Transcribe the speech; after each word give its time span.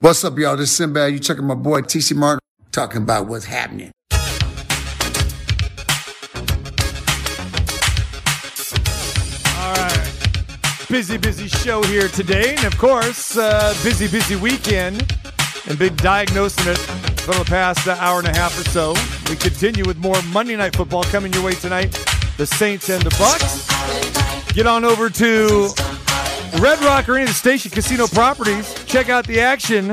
What's 0.00 0.22
up, 0.24 0.36
y'all? 0.36 0.58
This 0.58 0.70
is 0.70 0.76
Sinbad. 0.76 1.14
You 1.14 1.18
checking 1.18 1.46
my 1.46 1.54
boy 1.54 1.80
TC 1.80 2.14
Martin 2.14 2.40
talking 2.70 3.00
about 3.00 3.28
what's 3.28 3.46
happening. 3.46 3.92
All 9.56 9.74
right. 9.74 10.12
Busy, 10.90 11.16
busy 11.16 11.48
show 11.48 11.82
here 11.84 12.08
today. 12.08 12.56
And 12.56 12.66
of 12.66 12.76
course, 12.76 13.38
uh, 13.38 13.74
busy, 13.82 14.06
busy 14.06 14.36
weekend. 14.36 15.16
And 15.66 15.78
been 15.78 15.96
diagnosing 15.96 16.68
it 16.68 16.78
for 17.20 17.34
the 17.34 17.46
past 17.46 17.88
uh, 17.88 17.96
hour 17.98 18.18
and 18.18 18.28
a 18.28 18.38
half 18.38 18.52
or 18.60 18.68
so. 18.68 18.92
We 19.30 19.36
continue 19.36 19.86
with 19.86 19.96
more 19.96 20.20
Monday 20.24 20.56
Night 20.56 20.76
Football 20.76 21.04
coming 21.04 21.32
your 21.32 21.42
way 21.42 21.54
tonight. 21.54 21.92
The 22.36 22.44
Saints 22.44 22.90
and 22.90 23.02
the 23.02 23.16
Bucks. 23.18 23.66
Get 24.52 24.66
on 24.66 24.84
over 24.84 25.08
to 25.08 25.70
Red 26.54 26.80
Rock 26.82 27.08
Arena 27.08 27.28
Station 27.28 27.70
Casino 27.70 28.06
Properties. 28.06 28.74
Check 28.86 29.08
out 29.08 29.26
the 29.26 29.40
action 29.40 29.88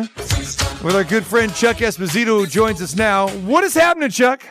with 0.83 0.95
our 0.95 1.03
good 1.03 1.25
friend 1.25 1.53
Chuck 1.53 1.77
Esposito, 1.77 2.39
who 2.39 2.47
joins 2.47 2.81
us 2.81 2.95
now. 2.95 3.27
What 3.29 3.63
is 3.63 3.73
happening, 3.73 4.09
Chuck? 4.09 4.43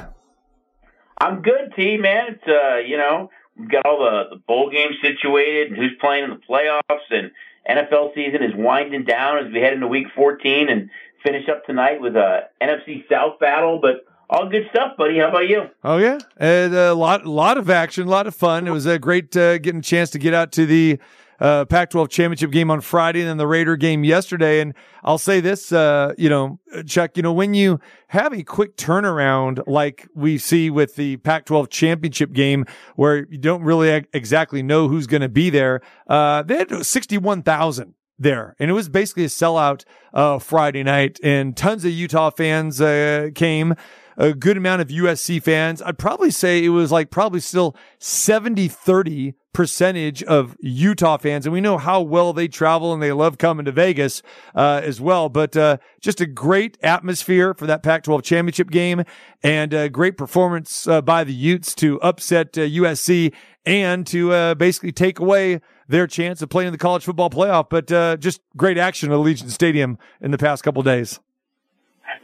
I'm 1.18 1.40
good, 1.40 1.72
T 1.74 1.96
man. 1.96 2.34
It's 2.34 2.46
uh, 2.46 2.78
you 2.78 2.96
know, 2.96 3.30
we've 3.56 3.70
got 3.70 3.86
all 3.86 3.98
the, 3.98 4.36
the 4.36 4.42
bowl 4.46 4.70
games 4.70 4.96
situated 5.00 5.68
and 5.68 5.76
who's 5.76 5.92
playing 6.00 6.24
in 6.24 6.30
the 6.30 6.40
playoffs 6.48 7.10
and 7.10 7.30
NFL 7.68 8.14
season 8.14 8.42
is 8.42 8.52
winding 8.54 9.04
down 9.04 9.38
as 9.38 9.52
we 9.52 9.60
head 9.60 9.72
into 9.72 9.86
week 9.86 10.08
14 10.14 10.68
and 10.68 10.90
finish 11.22 11.48
up 11.48 11.64
tonight 11.64 12.00
with 12.00 12.16
a 12.16 12.48
NFC 12.60 13.08
South 13.08 13.38
battle, 13.38 13.78
but 13.80 14.04
all 14.28 14.48
good 14.48 14.66
stuff, 14.70 14.96
buddy. 14.96 15.18
How 15.18 15.28
about 15.28 15.48
you? 15.48 15.68
Oh 15.84 15.98
yeah, 15.98 16.18
and 16.36 16.74
a 16.74 16.94
lot, 16.94 17.24
a 17.24 17.30
lot 17.30 17.58
of 17.58 17.70
action, 17.70 18.06
a 18.06 18.10
lot 18.10 18.26
of 18.26 18.34
fun. 18.34 18.66
It 18.66 18.70
was 18.70 18.86
a 18.86 18.98
great 18.98 19.36
uh, 19.36 19.58
getting 19.58 19.80
a 19.80 19.82
chance 19.82 20.10
to 20.10 20.18
get 20.18 20.34
out 20.34 20.52
to 20.52 20.66
the 20.66 20.98
uh, 21.42 21.64
Pac-12 21.64 22.08
championship 22.08 22.52
game 22.52 22.70
on 22.70 22.80
Friday, 22.80 23.20
and 23.20 23.28
then 23.28 23.36
the 23.36 23.48
Raider 23.48 23.76
game 23.76 24.04
yesterday. 24.04 24.60
And 24.60 24.74
I'll 25.02 25.18
say 25.18 25.40
this, 25.40 25.72
uh, 25.72 26.14
you 26.16 26.28
know, 26.28 26.60
Chuck, 26.86 27.16
you 27.16 27.22
know, 27.22 27.32
when 27.32 27.52
you 27.52 27.80
have 28.08 28.32
a 28.32 28.44
quick 28.44 28.76
turnaround 28.76 29.60
like 29.66 30.06
we 30.14 30.38
see 30.38 30.70
with 30.70 30.94
the 30.94 31.16
Pac-12 31.18 31.68
championship 31.68 32.32
game, 32.32 32.64
where 32.94 33.26
you 33.28 33.38
don't 33.38 33.64
really 33.64 34.06
exactly 34.12 34.62
know 34.62 34.86
who's 34.86 35.08
going 35.08 35.22
to 35.22 35.28
be 35.28 35.50
there, 35.50 35.80
uh, 36.06 36.44
they 36.44 36.58
had 36.58 36.86
61,000 36.86 37.94
there. 38.20 38.54
And 38.60 38.70
it 38.70 38.74
was 38.74 38.88
basically 38.88 39.24
a 39.24 39.28
sellout 39.28 39.84
uh, 40.14 40.38
Friday 40.38 40.84
night, 40.84 41.18
and 41.24 41.56
tons 41.56 41.84
of 41.84 41.90
Utah 41.90 42.30
fans 42.30 42.80
uh, 42.80 43.30
came. 43.34 43.74
A 44.16 44.34
good 44.34 44.56
amount 44.56 44.82
of 44.82 44.88
USC 44.88 45.42
fans. 45.42 45.82
I'd 45.82 45.98
probably 45.98 46.30
say 46.30 46.64
it 46.64 46.70
was 46.70 46.92
like 46.92 47.10
probably 47.10 47.40
still 47.40 47.76
70 47.98 48.68
30 48.68 49.34
percentage 49.52 50.22
of 50.22 50.56
Utah 50.60 51.18
fans. 51.18 51.46
And 51.46 51.52
we 51.52 51.60
know 51.60 51.78
how 51.78 52.00
well 52.00 52.32
they 52.32 52.48
travel 52.48 52.92
and 52.92 53.02
they 53.02 53.12
love 53.12 53.38
coming 53.38 53.66
to 53.66 53.72
Vegas 53.72 54.22
uh, 54.54 54.80
as 54.82 55.00
well. 55.00 55.28
But 55.28 55.56
uh, 55.56 55.76
just 56.00 56.20
a 56.20 56.26
great 56.26 56.78
atmosphere 56.82 57.54
for 57.54 57.66
that 57.66 57.82
Pac 57.82 58.04
12 58.04 58.22
championship 58.22 58.70
game 58.70 59.04
and 59.42 59.74
a 59.74 59.88
great 59.88 60.16
performance 60.16 60.86
uh, 60.86 61.02
by 61.02 61.24
the 61.24 61.34
Utes 61.34 61.74
to 61.76 62.00
upset 62.00 62.52
USC 62.52 63.32
and 63.64 64.06
to 64.06 64.32
uh, 64.32 64.54
basically 64.54 64.92
take 64.92 65.18
away 65.18 65.60
their 65.88 66.06
chance 66.06 66.40
of 66.40 66.48
playing 66.48 66.68
in 66.68 66.72
the 66.72 66.78
college 66.78 67.04
football 67.04 67.30
playoff. 67.30 67.68
But 67.68 67.92
uh, 67.92 68.16
just 68.16 68.40
great 68.56 68.78
action 68.78 69.12
at 69.12 69.16
Allegiant 69.16 69.50
Stadium 69.50 69.98
in 70.20 70.30
the 70.30 70.38
past 70.38 70.64
couple 70.64 70.82
days. 70.82 71.20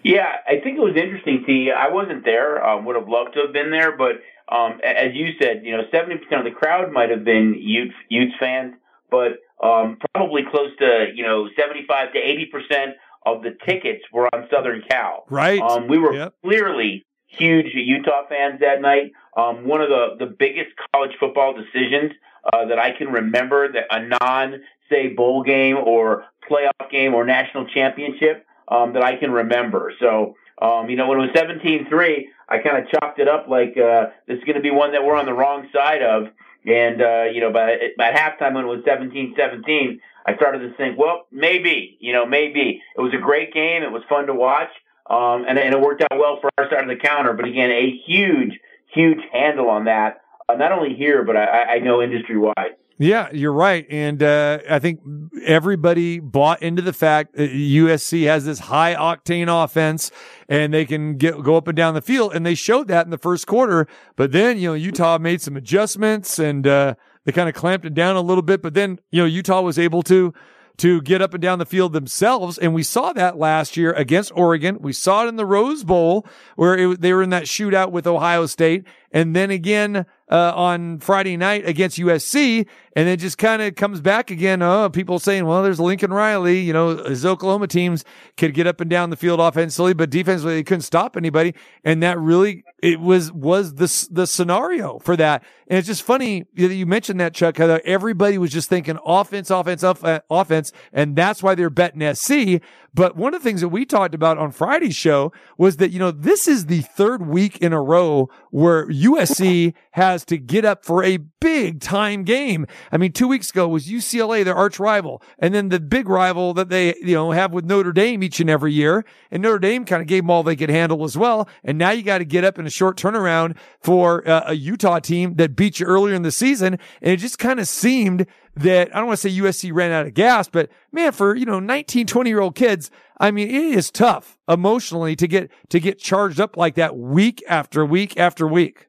Yeah, 0.03 0.37
I 0.47 0.61
think 0.61 0.77
it 0.79 0.81
was 0.81 0.97
interesting. 0.97 1.45
T. 1.47 1.71
I 1.71 1.89
wasn't 1.89 2.25
there. 2.25 2.65
Um, 2.65 2.85
would 2.85 2.97
have 2.97 3.09
loved 3.09 3.35
to 3.35 3.41
have 3.43 3.53
been 3.53 3.71
there, 3.71 3.97
but 3.97 4.21
um, 4.55 4.81
as 4.83 5.15
you 5.15 5.33
said, 5.41 5.63
you 5.65 5.77
know, 5.77 5.83
seventy 5.93 6.17
percent 6.17 6.47
of 6.47 6.53
the 6.53 6.59
crowd 6.59 6.93
might 6.93 7.11
have 7.11 7.25
been 7.25 7.55
Utes, 7.59 7.95
Utes 8.09 8.35
fans, 8.39 8.75
but 9.11 9.39
um, 9.63 9.99
probably 10.15 10.43
close 10.51 10.71
to 10.79 11.07
you 11.15 11.25
know 11.25 11.49
seventy-five 11.59 12.13
to 12.13 12.19
eighty 12.19 12.47
percent 12.47 12.93
of 13.27 13.43
the 13.43 13.57
tickets 13.67 14.03
were 14.13 14.29
on 14.35 14.49
Southern 14.51 14.83
Cal. 14.89 15.25
Right. 15.29 15.61
Um, 15.61 15.89
we 15.89 15.99
were 15.99 16.15
Yep. 16.15 16.35
clearly 16.45 17.05
huge 17.27 17.67
Utah 17.75 18.27
fans 18.29 18.61
that 18.61 18.81
night. 18.81 19.13
Um, 19.37 19.67
one 19.67 19.81
of 19.81 19.89
the 19.89 20.17
the 20.19 20.27
biggest 20.27 20.71
college 20.95 21.13
football 21.21 21.53
decisions 21.55 22.13
uh, 22.53 22.67
that 22.67 22.79
I 22.79 22.93
can 22.97 23.09
remember 23.09 23.71
that 23.73 23.85
a 23.91 24.07
non 24.07 24.61
say 24.89 25.09
bowl 25.09 25.43
game 25.43 25.77
or 25.77 26.25
playoff 26.51 26.91
game 26.91 27.13
or 27.15 27.25
national 27.27 27.67
championship 27.67 28.47
um, 28.71 28.93
that 28.95 29.03
I 29.03 29.17
can 29.17 29.31
remember. 29.31 29.93
So, 30.01 30.37
um, 30.61 30.91
you 30.91 30.97
know, 30.97 31.09
when 31.09 31.19
it 31.19 31.23
was 31.23 31.31
17-3, 31.31 32.25
I 32.49 32.59
kind 32.59 32.79
of 32.79 32.91
chopped 32.91 33.19
it 33.19 33.29
up 33.29 33.49
like 33.49 33.77
uh, 33.77 34.07
this 34.27 34.39
is 34.39 34.45
going 34.45 34.57
to 34.57 34.63
be 34.63 34.71
one 34.71 34.93
that 34.93 35.05
we're 35.05 35.17
on 35.17 35.27
the 35.27 35.33
wrong 35.33 35.69
side 35.73 36.03
of. 36.03 36.29
And, 36.67 37.01
uh, 37.01 37.25
you 37.33 37.41
know, 37.41 37.53
by, 37.53 37.77
by 37.97 38.11
halftime 38.13 38.55
when 38.55 38.65
it 38.65 38.69
was 38.69 38.81
17-17, 38.81 40.01
I 40.27 40.37
started 40.37 40.59
to 40.59 40.77
think, 40.77 40.99
well, 40.99 41.27
maybe, 41.31 41.97
you 42.01 42.13
know, 42.13 42.27
maybe. 42.27 42.83
It 42.97 43.01
was 43.01 43.15
a 43.15 43.19
great 43.19 43.55
game. 43.55 43.83
It 43.83 43.93
was 43.93 44.03
fun 44.09 44.27
to 44.27 44.35
watch. 44.35 44.71
Um, 45.09 45.47
and, 45.49 45.59
and 45.59 45.75
it 45.75 45.81
worked 45.81 46.03
out 46.03 46.19
well 46.19 46.39
for 46.41 46.51
our 46.59 46.69
side 46.69 46.83
of 46.83 46.89
the 46.89 47.03
counter. 47.03 47.33
But 47.33 47.47
again, 47.47 47.71
a 47.71 48.03
huge, 48.07 48.59
huge 48.93 49.21
handle 49.33 49.71
on 49.71 49.85
that, 49.85 50.21
uh, 50.49 50.55
not 50.55 50.73
only 50.73 50.95
here, 50.95 51.23
but 51.23 51.37
I, 51.37 51.77
I 51.77 51.79
know 51.79 52.03
industry 52.03 52.37
wide. 52.37 52.77
Yeah, 53.01 53.29
you're 53.33 53.53
right. 53.53 53.87
And 53.89 54.21
uh, 54.23 54.59
I 54.69 54.81
think 54.81 55.01
everybody 55.45 56.19
bought 56.19 56.61
into 56.63 56.83
the 56.83 56.93
fact 56.93 57.37
that 57.37 57.51
USC 57.51 58.25
has 58.25 58.45
this 58.45 58.59
high 58.59 58.97
octane 58.97 59.47
offense 59.49 60.11
and 60.49 60.75
they 60.75 60.85
can 60.85 61.17
get 61.17 61.41
go 61.43 61.57
up 61.57 61.69
and 61.69 61.77
down 61.77 61.95
the 61.95 62.03
field. 62.03 62.35
And 62.35 62.45
they 62.45 62.57
showed 62.57 62.89
that 62.89 63.07
in 63.07 63.11
the 63.11 63.19
first 63.19 63.47
quarter. 63.47 63.87
But 64.17 64.33
then, 64.33 64.59
you 64.59 64.71
know, 64.71 64.75
Utah 64.75 65.17
made 65.19 65.41
some 65.41 65.57
adjustments 65.57 66.41
and 66.41 66.67
uh, 66.67 66.95
they 67.25 67.31
kind 67.31 67.49
of 67.49 67.55
clamped 67.55 67.87
it 67.87 67.95
down 67.95 68.17
a 68.17 68.21
little 68.21 68.43
bit. 68.43 68.63
But 68.63 68.75
then, 68.75 68.99
you 69.13 69.23
know, 69.23 69.27
Utah 69.27 69.61
was 69.61 69.79
able 69.79 70.03
to 70.05 70.35
to 70.79 71.03
get 71.03 71.21
up 71.21 71.35
and 71.35 71.43
down 71.43 71.59
the 71.59 71.67
field 71.67 71.93
themselves. 71.93 72.57
And 72.57 72.73
we 72.73 72.85
saw 72.85 73.13
that 73.13 73.37
last 73.37 73.77
year 73.77 73.93
against 73.93 74.31
Oregon. 74.35 74.79
We 74.81 74.93
saw 74.93 75.25
it 75.25 75.29
in 75.29 75.35
the 75.35 75.47
Rose 75.47 75.83
Bowl 75.83 76.25
where 76.55 76.79
it, 76.79 77.01
they 77.01 77.13
were 77.13 77.23
in 77.23 77.31
that 77.31 77.45
shootout 77.45 77.91
with 77.91 78.07
Ohio 78.07 78.47
State. 78.47 78.85
And 79.11 79.35
then 79.35 79.51
again, 79.51 80.07
uh, 80.31 80.53
on 80.55 80.99
Friday 80.99 81.37
night 81.37 81.67
against 81.67 81.99
USC. 81.99 82.67
And 82.99 83.09
it 83.09 83.21
just 83.21 83.39
kind 83.39 83.63
of 83.63 83.77
comes 83.77 84.01
back 84.01 84.33
again. 84.33 84.61
Oh, 84.61 84.91
people 84.91 85.21
saying, 85.21 85.47
well, 85.47 85.63
there's 85.63 85.79
Lincoln 85.79 86.13
Riley. 86.13 86.59
You 86.59 86.73
know, 86.73 86.97
his 87.05 87.25
Oklahoma 87.25 87.69
teams 87.69 88.05
could 88.37 88.55
get 88.55 88.67
up 88.67 88.81
and 88.81 88.91
down 88.91 89.11
the 89.11 89.17
field 89.17 89.39
offensively, 89.39 89.95
but 89.95 90.11
defensively 90.11 90.57
they 90.57 90.65
couldn't 90.65 90.83
stop 90.83 91.17
anybody. 91.17 91.55
And 91.85 92.03
that 92.03 92.19
really, 92.19 92.65
it 92.83 92.99
was, 92.99 93.31
was 93.31 93.77
the, 93.77 94.09
the 94.11 94.27
scenario 94.27 94.99
for 94.99 95.17
that. 95.17 95.45
And 95.69 95.79
it's 95.79 95.87
just 95.87 96.03
funny 96.03 96.47
that 96.57 96.75
you 96.75 96.87
mentioned 96.87 97.21
that, 97.21 97.35
Chuck, 97.35 97.59
how 97.59 97.79
everybody 97.85 98.37
was 98.37 98.51
just 98.51 98.69
thinking 98.69 98.99
offense, 99.07 99.49
offense, 99.49 99.85
off- 99.85 100.03
uh, 100.03 100.23
offense. 100.29 100.73
And 100.93 101.15
that's 101.15 101.41
why 101.41 101.55
they're 101.55 101.71
betting 101.71 102.03
SC. 102.17 102.61
But 102.95 103.17
one 103.17 103.35
of 103.35 103.43
the 103.43 103.49
things 103.49 103.61
that 103.61 103.69
we 103.69 103.85
talked 103.85 104.15
about 104.15 104.39
on 104.39 104.51
Friday's 104.51 104.97
show 104.97 105.31
was 105.57 105.77
that, 105.77 105.93
you 105.93 105.99
know, 105.99 106.11
this 106.11 106.49
is 106.49 106.67
the 106.67 106.81
third 106.81 107.27
week 107.27 107.59
in 107.59 107.73
a 107.73 107.81
row 107.81 108.29
where 108.51 108.89
USC 108.89 109.75
has 109.93 110.25
to 110.25 110.39
get 110.39 110.65
up 110.65 110.85
for 110.85 111.05
a 111.05 111.19
big 111.19 111.81
time 111.81 112.25
game. 112.25 112.67
I 112.91 112.97
mean, 112.97 113.13
two 113.13 113.29
weeks 113.29 113.51
ago 113.51 113.69
was 113.69 113.89
UCLA, 113.89 114.45
their 114.45 114.55
arch 114.55 114.79
rival, 114.79 115.23
and 115.39 115.55
then 115.55 115.69
the 115.69 115.81
big 115.81 116.09
rival 116.09 116.55
that 116.55 116.69
they, 116.69 116.95
you 116.97 117.15
know, 117.15 117.33
have 117.33 117.53
with 117.53 117.65
Notre 117.65 117.93
Dame 117.93 118.23
each 118.23 118.41
and 118.41 118.51
every 118.51 118.73
year. 118.73 119.05
And 119.31 119.43
Notre 119.43 119.59
Dame 119.59 119.85
kind 119.85 120.03
of 120.03 120.09
gave 120.09 120.23
them 120.23 120.31
all 120.31 120.43
they 120.43 120.57
could 120.57 120.71
handle 120.71 121.05
as 121.05 121.17
well. 121.17 121.49
And 121.63 121.79
now 121.79 121.91
you 121.91 122.03
got 122.03 122.19
to 122.19 122.25
get 122.25 122.45
up 122.45 122.59
in 122.59 122.67
a 122.67 122.71
short 122.71 122.97
turnaround 122.97 123.57
for 123.81 124.27
uh, 124.29 124.45
a 124.47 124.55
Utah 124.55 124.99
team 124.99 125.35
that 125.37 125.57
beat 125.57 125.81
you 125.81 125.87
earlier 125.87 126.15
in 126.15 126.23
the 126.23 126.33
season. 126.33 126.79
And 127.03 127.13
it 127.13 127.19
just 127.19 127.39
kind 127.39 127.61
of 127.61 127.69
seemed 127.69 128.27
that 128.57 128.95
I 128.95 128.99
don't 128.99 129.07
want 129.07 129.21
to 129.21 129.31
say 129.31 129.41
USC 129.41 129.73
ran 129.73 129.93
out 129.93 130.07
of 130.07 130.15
gas, 130.15 130.49
but 130.49 130.69
man, 130.91 131.13
for, 131.13 131.37
you 131.37 131.47
know, 131.47 131.61
19, 131.61 132.07
20 132.07 132.31
year 132.31 132.41
old 132.41 132.55
kids, 132.55 132.91
I 133.21 133.31
mean, 133.31 133.49
it 133.49 133.77
is 133.77 133.91
tough 133.91 134.37
emotionally 134.49 135.15
to 135.17 135.29
get, 135.29 135.51
to 135.71 135.81
get 135.81 135.99
charged 135.99 136.41
up 136.41 136.57
like 136.57 136.75
that 136.75 136.97
week 136.97 137.43
after 137.49 137.85
week 137.85 138.19
after 138.19 138.47
week. 138.47 138.89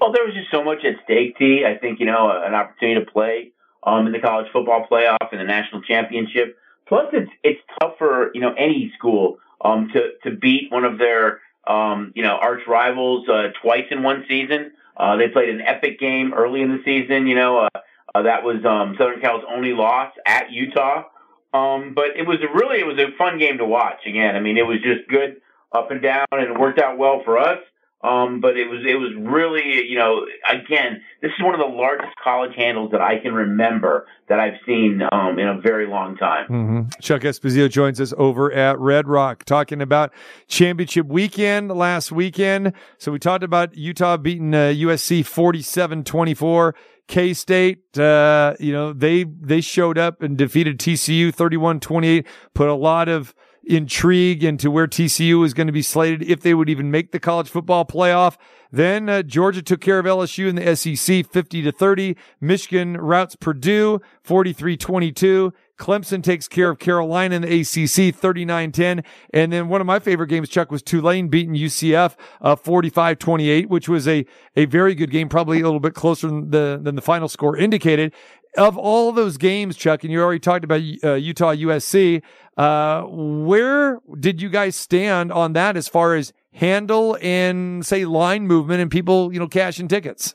Well, 0.00 0.12
there 0.12 0.24
was 0.24 0.34
just 0.34 0.50
so 0.50 0.62
much 0.62 0.84
at 0.84 1.02
stake, 1.04 1.38
T. 1.38 1.64
I 1.66 1.78
think, 1.78 2.00
you 2.00 2.06
know, 2.06 2.30
an 2.30 2.54
opportunity 2.54 3.04
to 3.04 3.10
play 3.10 3.52
um, 3.82 4.06
in 4.06 4.12
the 4.12 4.18
college 4.18 4.46
football 4.52 4.86
playoff 4.90 5.30
and 5.32 5.40
the 5.40 5.44
national 5.44 5.82
championship. 5.82 6.58
Plus, 6.88 7.06
it's 7.12 7.30
it's 7.42 7.60
tough 7.80 7.94
for 7.98 8.30
you 8.32 8.40
know 8.40 8.54
any 8.56 8.92
school 8.96 9.38
um, 9.60 9.90
to 9.92 10.12
to 10.22 10.36
beat 10.36 10.70
one 10.70 10.84
of 10.84 10.98
their 10.98 11.40
um, 11.66 12.12
you 12.14 12.22
know 12.22 12.36
arch 12.40 12.62
rivals 12.68 13.28
uh, 13.28 13.48
twice 13.60 13.86
in 13.90 14.02
one 14.02 14.24
season. 14.28 14.72
Uh, 14.96 15.16
they 15.16 15.28
played 15.28 15.48
an 15.48 15.60
epic 15.60 15.98
game 15.98 16.32
early 16.32 16.62
in 16.62 16.70
the 16.70 16.82
season. 16.84 17.26
You 17.26 17.34
know, 17.34 17.58
uh, 17.58 17.80
uh, 18.14 18.22
that 18.22 18.44
was 18.44 18.64
um, 18.64 18.94
Southern 18.98 19.20
Cal's 19.20 19.42
only 19.52 19.72
loss 19.72 20.12
at 20.24 20.52
Utah. 20.52 21.04
Um, 21.52 21.94
but 21.94 22.16
it 22.16 22.26
was 22.26 22.38
a 22.42 22.52
really 22.52 22.78
it 22.78 22.86
was 22.86 22.98
a 22.98 23.16
fun 23.16 23.38
game 23.38 23.58
to 23.58 23.64
watch. 23.64 24.06
Again, 24.06 24.36
I 24.36 24.40
mean, 24.40 24.56
it 24.56 24.66
was 24.66 24.78
just 24.82 25.08
good 25.08 25.40
up 25.72 25.90
and 25.90 26.02
down, 26.02 26.26
and 26.30 26.42
it 26.42 26.58
worked 26.58 26.78
out 26.78 26.98
well 26.98 27.22
for 27.24 27.38
us. 27.38 27.58
Um, 28.06 28.40
but 28.40 28.56
it 28.56 28.68
was 28.68 28.84
it 28.86 28.94
was 28.94 29.12
really 29.18 29.86
you 29.88 29.98
know 29.98 30.26
again 30.48 31.02
this 31.22 31.30
is 31.36 31.44
one 31.44 31.54
of 31.54 31.60
the 31.60 31.66
largest 31.66 32.14
college 32.22 32.52
handles 32.56 32.92
that 32.92 33.00
I 33.00 33.18
can 33.18 33.34
remember 33.34 34.06
that 34.28 34.38
I've 34.38 34.58
seen 34.64 35.02
um, 35.12 35.38
in 35.38 35.48
a 35.48 35.60
very 35.60 35.86
long 35.86 36.16
time. 36.16 36.46
Mm-hmm. 36.48 37.00
Chuck 37.00 37.22
Esposito 37.22 37.70
joins 37.70 38.00
us 38.00 38.12
over 38.16 38.52
at 38.52 38.78
Red 38.78 39.08
Rock 39.08 39.44
talking 39.44 39.80
about 39.80 40.12
championship 40.48 41.06
weekend 41.06 41.70
last 41.70 42.12
weekend. 42.12 42.72
So 42.98 43.12
we 43.12 43.18
talked 43.18 43.44
about 43.44 43.76
Utah 43.76 44.16
beating 44.16 44.54
uh, 44.54 44.72
USC 44.76 45.20
47-24. 45.20 46.74
K 47.08 47.34
State, 47.34 47.96
uh, 47.98 48.54
you 48.58 48.72
know, 48.72 48.92
they, 48.92 49.22
they 49.22 49.60
showed 49.60 49.96
up 49.96 50.22
and 50.22 50.36
defeated 50.36 50.80
TCU 50.80 51.32
31 51.32 51.78
28, 51.78 52.26
put 52.52 52.68
a 52.68 52.74
lot 52.74 53.08
of, 53.08 53.32
intrigue 53.66 54.44
into 54.44 54.70
where 54.70 54.86
TCU 54.86 55.44
is 55.44 55.52
going 55.52 55.66
to 55.66 55.72
be 55.72 55.82
slated 55.82 56.22
if 56.22 56.40
they 56.40 56.54
would 56.54 56.68
even 56.68 56.90
make 56.90 57.12
the 57.12 57.20
college 57.20 57.48
football 57.48 57.84
playoff. 57.84 58.36
Then 58.70 59.08
uh, 59.08 59.22
Georgia 59.22 59.62
took 59.62 59.80
care 59.80 59.98
of 59.98 60.06
LSU 60.06 60.48
in 60.48 60.56
the 60.56 60.76
SEC 60.76 61.26
50 61.26 61.62
to 61.62 61.72
30. 61.72 62.16
Michigan 62.40 62.96
routes 62.96 63.36
Purdue 63.36 64.00
43-22. 64.24 65.52
Clemson 65.78 66.22
takes 66.22 66.48
care 66.48 66.70
of 66.70 66.78
Carolina 66.78 67.36
in 67.36 67.42
the 67.42 67.60
ACC 67.60 68.14
39-10. 68.14 69.04
And 69.32 69.52
then 69.52 69.68
one 69.68 69.80
of 69.80 69.86
my 69.86 69.98
favorite 69.98 70.28
games, 70.28 70.48
Chuck, 70.48 70.70
was 70.70 70.82
Tulane 70.82 71.28
beating 71.28 71.54
UCF 71.54 72.16
uh, 72.40 72.56
45-28, 72.56 73.66
which 73.66 73.88
was 73.88 74.08
a, 74.08 74.24
a 74.56 74.64
very 74.64 74.94
good 74.94 75.10
game, 75.10 75.28
probably 75.28 75.60
a 75.60 75.64
little 75.64 75.80
bit 75.80 75.94
closer 75.94 76.28
than 76.28 76.50
the, 76.50 76.80
than 76.82 76.94
the 76.94 77.02
final 77.02 77.28
score 77.28 77.56
indicated 77.56 78.12
of 78.56 78.76
all 78.76 79.12
those 79.12 79.36
games, 79.36 79.76
Chuck, 79.76 80.02
and 80.02 80.12
you 80.12 80.20
already 80.20 80.40
talked 80.40 80.64
about 80.64 80.80
uh, 81.04 81.14
Utah 81.14 81.52
USC. 81.52 82.22
Uh, 82.56 83.02
where 83.02 84.00
did 84.18 84.40
you 84.40 84.48
guys 84.48 84.74
stand 84.76 85.30
on 85.30 85.52
that 85.52 85.76
as 85.76 85.88
far 85.88 86.14
as 86.14 86.32
handle 86.52 87.18
and 87.20 87.84
say 87.84 88.04
line 88.04 88.46
movement 88.46 88.80
and 88.80 88.90
people, 88.90 89.32
you 89.32 89.38
know, 89.38 89.48
cashing 89.48 89.88
tickets? 89.88 90.34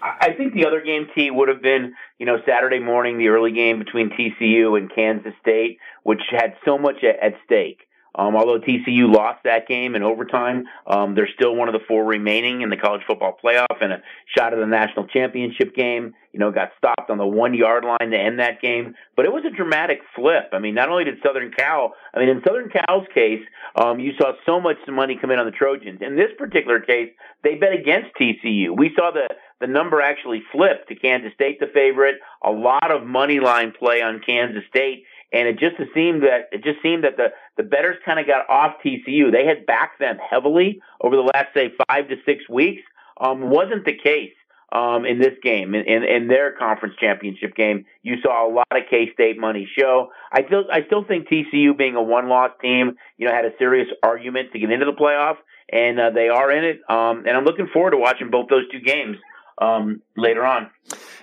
I 0.00 0.32
think 0.36 0.54
the 0.54 0.64
other 0.66 0.80
game, 0.80 1.08
T, 1.14 1.30
would 1.30 1.48
have 1.48 1.60
been, 1.60 1.94
you 2.18 2.26
know, 2.26 2.36
Saturday 2.46 2.78
morning, 2.78 3.18
the 3.18 3.28
early 3.28 3.52
game 3.52 3.78
between 3.78 4.10
TCU 4.10 4.78
and 4.78 4.92
Kansas 4.94 5.32
State, 5.40 5.78
which 6.04 6.20
had 6.30 6.54
so 6.64 6.78
much 6.78 7.02
at, 7.02 7.22
at 7.22 7.38
stake. 7.44 7.87
Um, 8.18 8.34
although 8.34 8.58
TCU 8.58 9.14
lost 9.14 9.44
that 9.44 9.68
game 9.68 9.94
in 9.94 10.02
overtime, 10.02 10.64
um, 10.88 11.14
they're 11.14 11.28
still 11.32 11.54
one 11.54 11.68
of 11.68 11.72
the 11.72 11.86
four 11.86 12.04
remaining 12.04 12.62
in 12.62 12.68
the 12.68 12.76
college 12.76 13.02
football 13.06 13.38
playoff 13.42 13.80
and 13.80 13.92
a 13.92 14.02
shot 14.36 14.52
at 14.52 14.58
the 14.58 14.66
national 14.66 15.06
championship 15.06 15.72
game. 15.74 16.14
You 16.32 16.40
know, 16.40 16.50
got 16.50 16.70
stopped 16.76 17.10
on 17.10 17.18
the 17.18 17.26
one 17.26 17.54
yard 17.54 17.84
line 17.84 18.10
to 18.10 18.18
end 18.18 18.40
that 18.40 18.60
game. 18.60 18.94
But 19.16 19.24
it 19.24 19.32
was 19.32 19.44
a 19.46 19.56
dramatic 19.56 20.00
flip. 20.16 20.50
I 20.52 20.58
mean, 20.58 20.74
not 20.74 20.88
only 20.88 21.04
did 21.04 21.18
Southern 21.24 21.52
Cal, 21.52 21.94
I 22.12 22.18
mean, 22.18 22.28
in 22.28 22.42
Southern 22.46 22.68
Cal's 22.68 23.06
case, 23.14 23.42
um, 23.76 24.00
you 24.00 24.12
saw 24.20 24.32
so 24.44 24.60
much 24.60 24.76
money 24.88 25.16
come 25.20 25.30
in 25.30 25.38
on 25.38 25.46
the 25.46 25.52
Trojans. 25.52 26.00
In 26.02 26.16
this 26.16 26.30
particular 26.36 26.80
case, 26.80 27.10
they 27.44 27.54
bet 27.54 27.72
against 27.72 28.10
TCU. 28.20 28.76
We 28.76 28.90
saw 28.96 29.12
the 29.12 29.28
the 29.60 29.66
number 29.66 30.00
actually 30.00 30.42
flip 30.52 30.86
to 30.88 30.94
Kansas 30.94 31.32
State, 31.34 31.58
the 31.60 31.66
favorite. 31.72 32.16
A 32.44 32.50
lot 32.50 32.92
of 32.92 33.06
money 33.06 33.40
line 33.40 33.72
play 33.76 34.02
on 34.02 34.20
Kansas 34.24 34.62
State 34.68 35.04
and 35.32 35.48
it 35.48 35.58
just 35.58 35.76
seemed 35.94 36.22
that 36.22 36.48
it 36.52 36.64
just 36.64 36.82
seemed 36.82 37.04
that 37.04 37.16
the 37.16 37.28
the 37.56 37.62
bettors 37.62 37.96
kind 38.04 38.18
of 38.18 38.26
got 38.26 38.48
off 38.48 38.76
TCU. 38.84 39.30
They 39.30 39.46
had 39.46 39.66
backed 39.66 39.98
them 39.98 40.18
heavily 40.18 40.80
over 41.00 41.16
the 41.16 41.22
last 41.22 41.48
say 41.54 41.72
five 41.88 42.08
to 42.08 42.16
six 42.24 42.48
weeks. 42.48 42.82
Um, 43.20 43.50
wasn't 43.50 43.84
the 43.84 43.96
case 43.96 44.32
um, 44.72 45.04
in 45.04 45.18
this 45.18 45.34
game 45.42 45.74
in, 45.74 45.86
in, 45.86 46.04
in 46.04 46.28
their 46.28 46.52
conference 46.52 46.94
championship 47.00 47.54
game. 47.54 47.84
You 48.02 48.16
saw 48.22 48.48
a 48.48 48.50
lot 48.52 48.66
of 48.70 48.82
K 48.90 49.10
State 49.12 49.38
money 49.38 49.68
show. 49.78 50.10
I 50.32 50.42
feel 50.42 50.64
I 50.72 50.84
still 50.86 51.04
think 51.04 51.28
TCU 51.28 51.76
being 51.76 51.96
a 51.96 52.02
one 52.02 52.28
loss 52.28 52.50
team, 52.60 52.96
you 53.16 53.26
know, 53.26 53.34
had 53.34 53.44
a 53.44 53.56
serious 53.58 53.88
argument 54.02 54.52
to 54.52 54.58
get 54.58 54.70
into 54.70 54.86
the 54.86 54.92
playoff, 54.92 55.36
and 55.70 55.98
uh, 55.98 56.10
they 56.10 56.28
are 56.28 56.50
in 56.50 56.64
it. 56.64 56.80
Um, 56.88 57.24
and 57.26 57.36
I'm 57.36 57.44
looking 57.44 57.68
forward 57.72 57.92
to 57.92 57.96
watching 57.98 58.30
both 58.30 58.48
those 58.48 58.68
two 58.70 58.80
games 58.80 59.16
um, 59.60 60.02
later 60.16 60.44
on. 60.44 60.70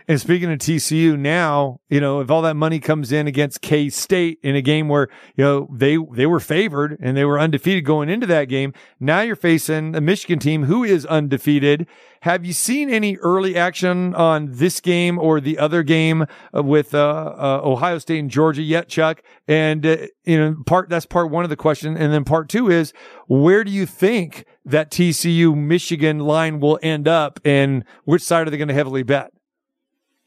And 0.07 0.21
speaking 0.21 0.51
of 0.51 0.59
TCU 0.59 1.17
now, 1.17 1.79
you 1.89 1.99
know, 1.99 2.19
if 2.19 2.29
all 2.29 2.43
that 2.43 2.55
money 2.55 2.79
comes 2.79 3.11
in 3.11 3.25
against 3.25 3.61
K 3.61 3.89
State 3.89 4.39
in 4.43 4.55
a 4.55 4.61
game 4.61 4.87
where, 4.87 5.07
you 5.35 5.43
know, 5.43 5.67
they, 5.73 5.97
they 6.13 6.27
were 6.27 6.39
favored 6.39 6.97
and 7.01 7.17
they 7.17 7.25
were 7.25 7.39
undefeated 7.39 7.85
going 7.85 8.09
into 8.09 8.27
that 8.27 8.45
game. 8.45 8.73
Now 8.99 9.21
you're 9.21 9.35
facing 9.35 9.95
a 9.95 10.01
Michigan 10.01 10.37
team 10.37 10.65
who 10.65 10.83
is 10.83 11.07
undefeated. 11.07 11.87
Have 12.21 12.45
you 12.45 12.53
seen 12.53 12.89
any 12.89 13.17
early 13.17 13.55
action 13.55 14.13
on 14.15 14.47
this 14.51 14.79
game 14.79 15.17
or 15.17 15.39
the 15.39 15.57
other 15.57 15.81
game 15.83 16.25
uh, 16.55 16.63
with, 16.63 16.93
uh, 16.93 17.33
uh, 17.37 17.61
Ohio 17.63 17.97
State 17.97 18.19
and 18.19 18.29
Georgia 18.29 18.63
yet, 18.63 18.87
Chuck? 18.87 19.23
And, 19.47 19.85
uh, 19.85 19.97
you 20.23 20.37
know, 20.37 20.55
part, 20.65 20.89
that's 20.89 21.05
part 21.05 21.31
one 21.31 21.43
of 21.43 21.49
the 21.49 21.55
question. 21.55 21.97
And 21.97 22.13
then 22.13 22.23
part 22.23 22.49
two 22.49 22.69
is 22.69 22.93
where 23.27 23.63
do 23.63 23.71
you 23.71 23.85
think 23.85 24.45
that 24.65 24.89
TCU 24.89 25.55
Michigan 25.55 26.19
line 26.19 26.59
will 26.59 26.79
end 26.81 27.07
up 27.07 27.39
and 27.45 27.83
which 28.03 28.23
side 28.25 28.47
are 28.47 28.49
they 28.49 28.57
going 28.57 28.67
to 28.67 28.73
heavily 28.73 29.03
bet? 29.03 29.31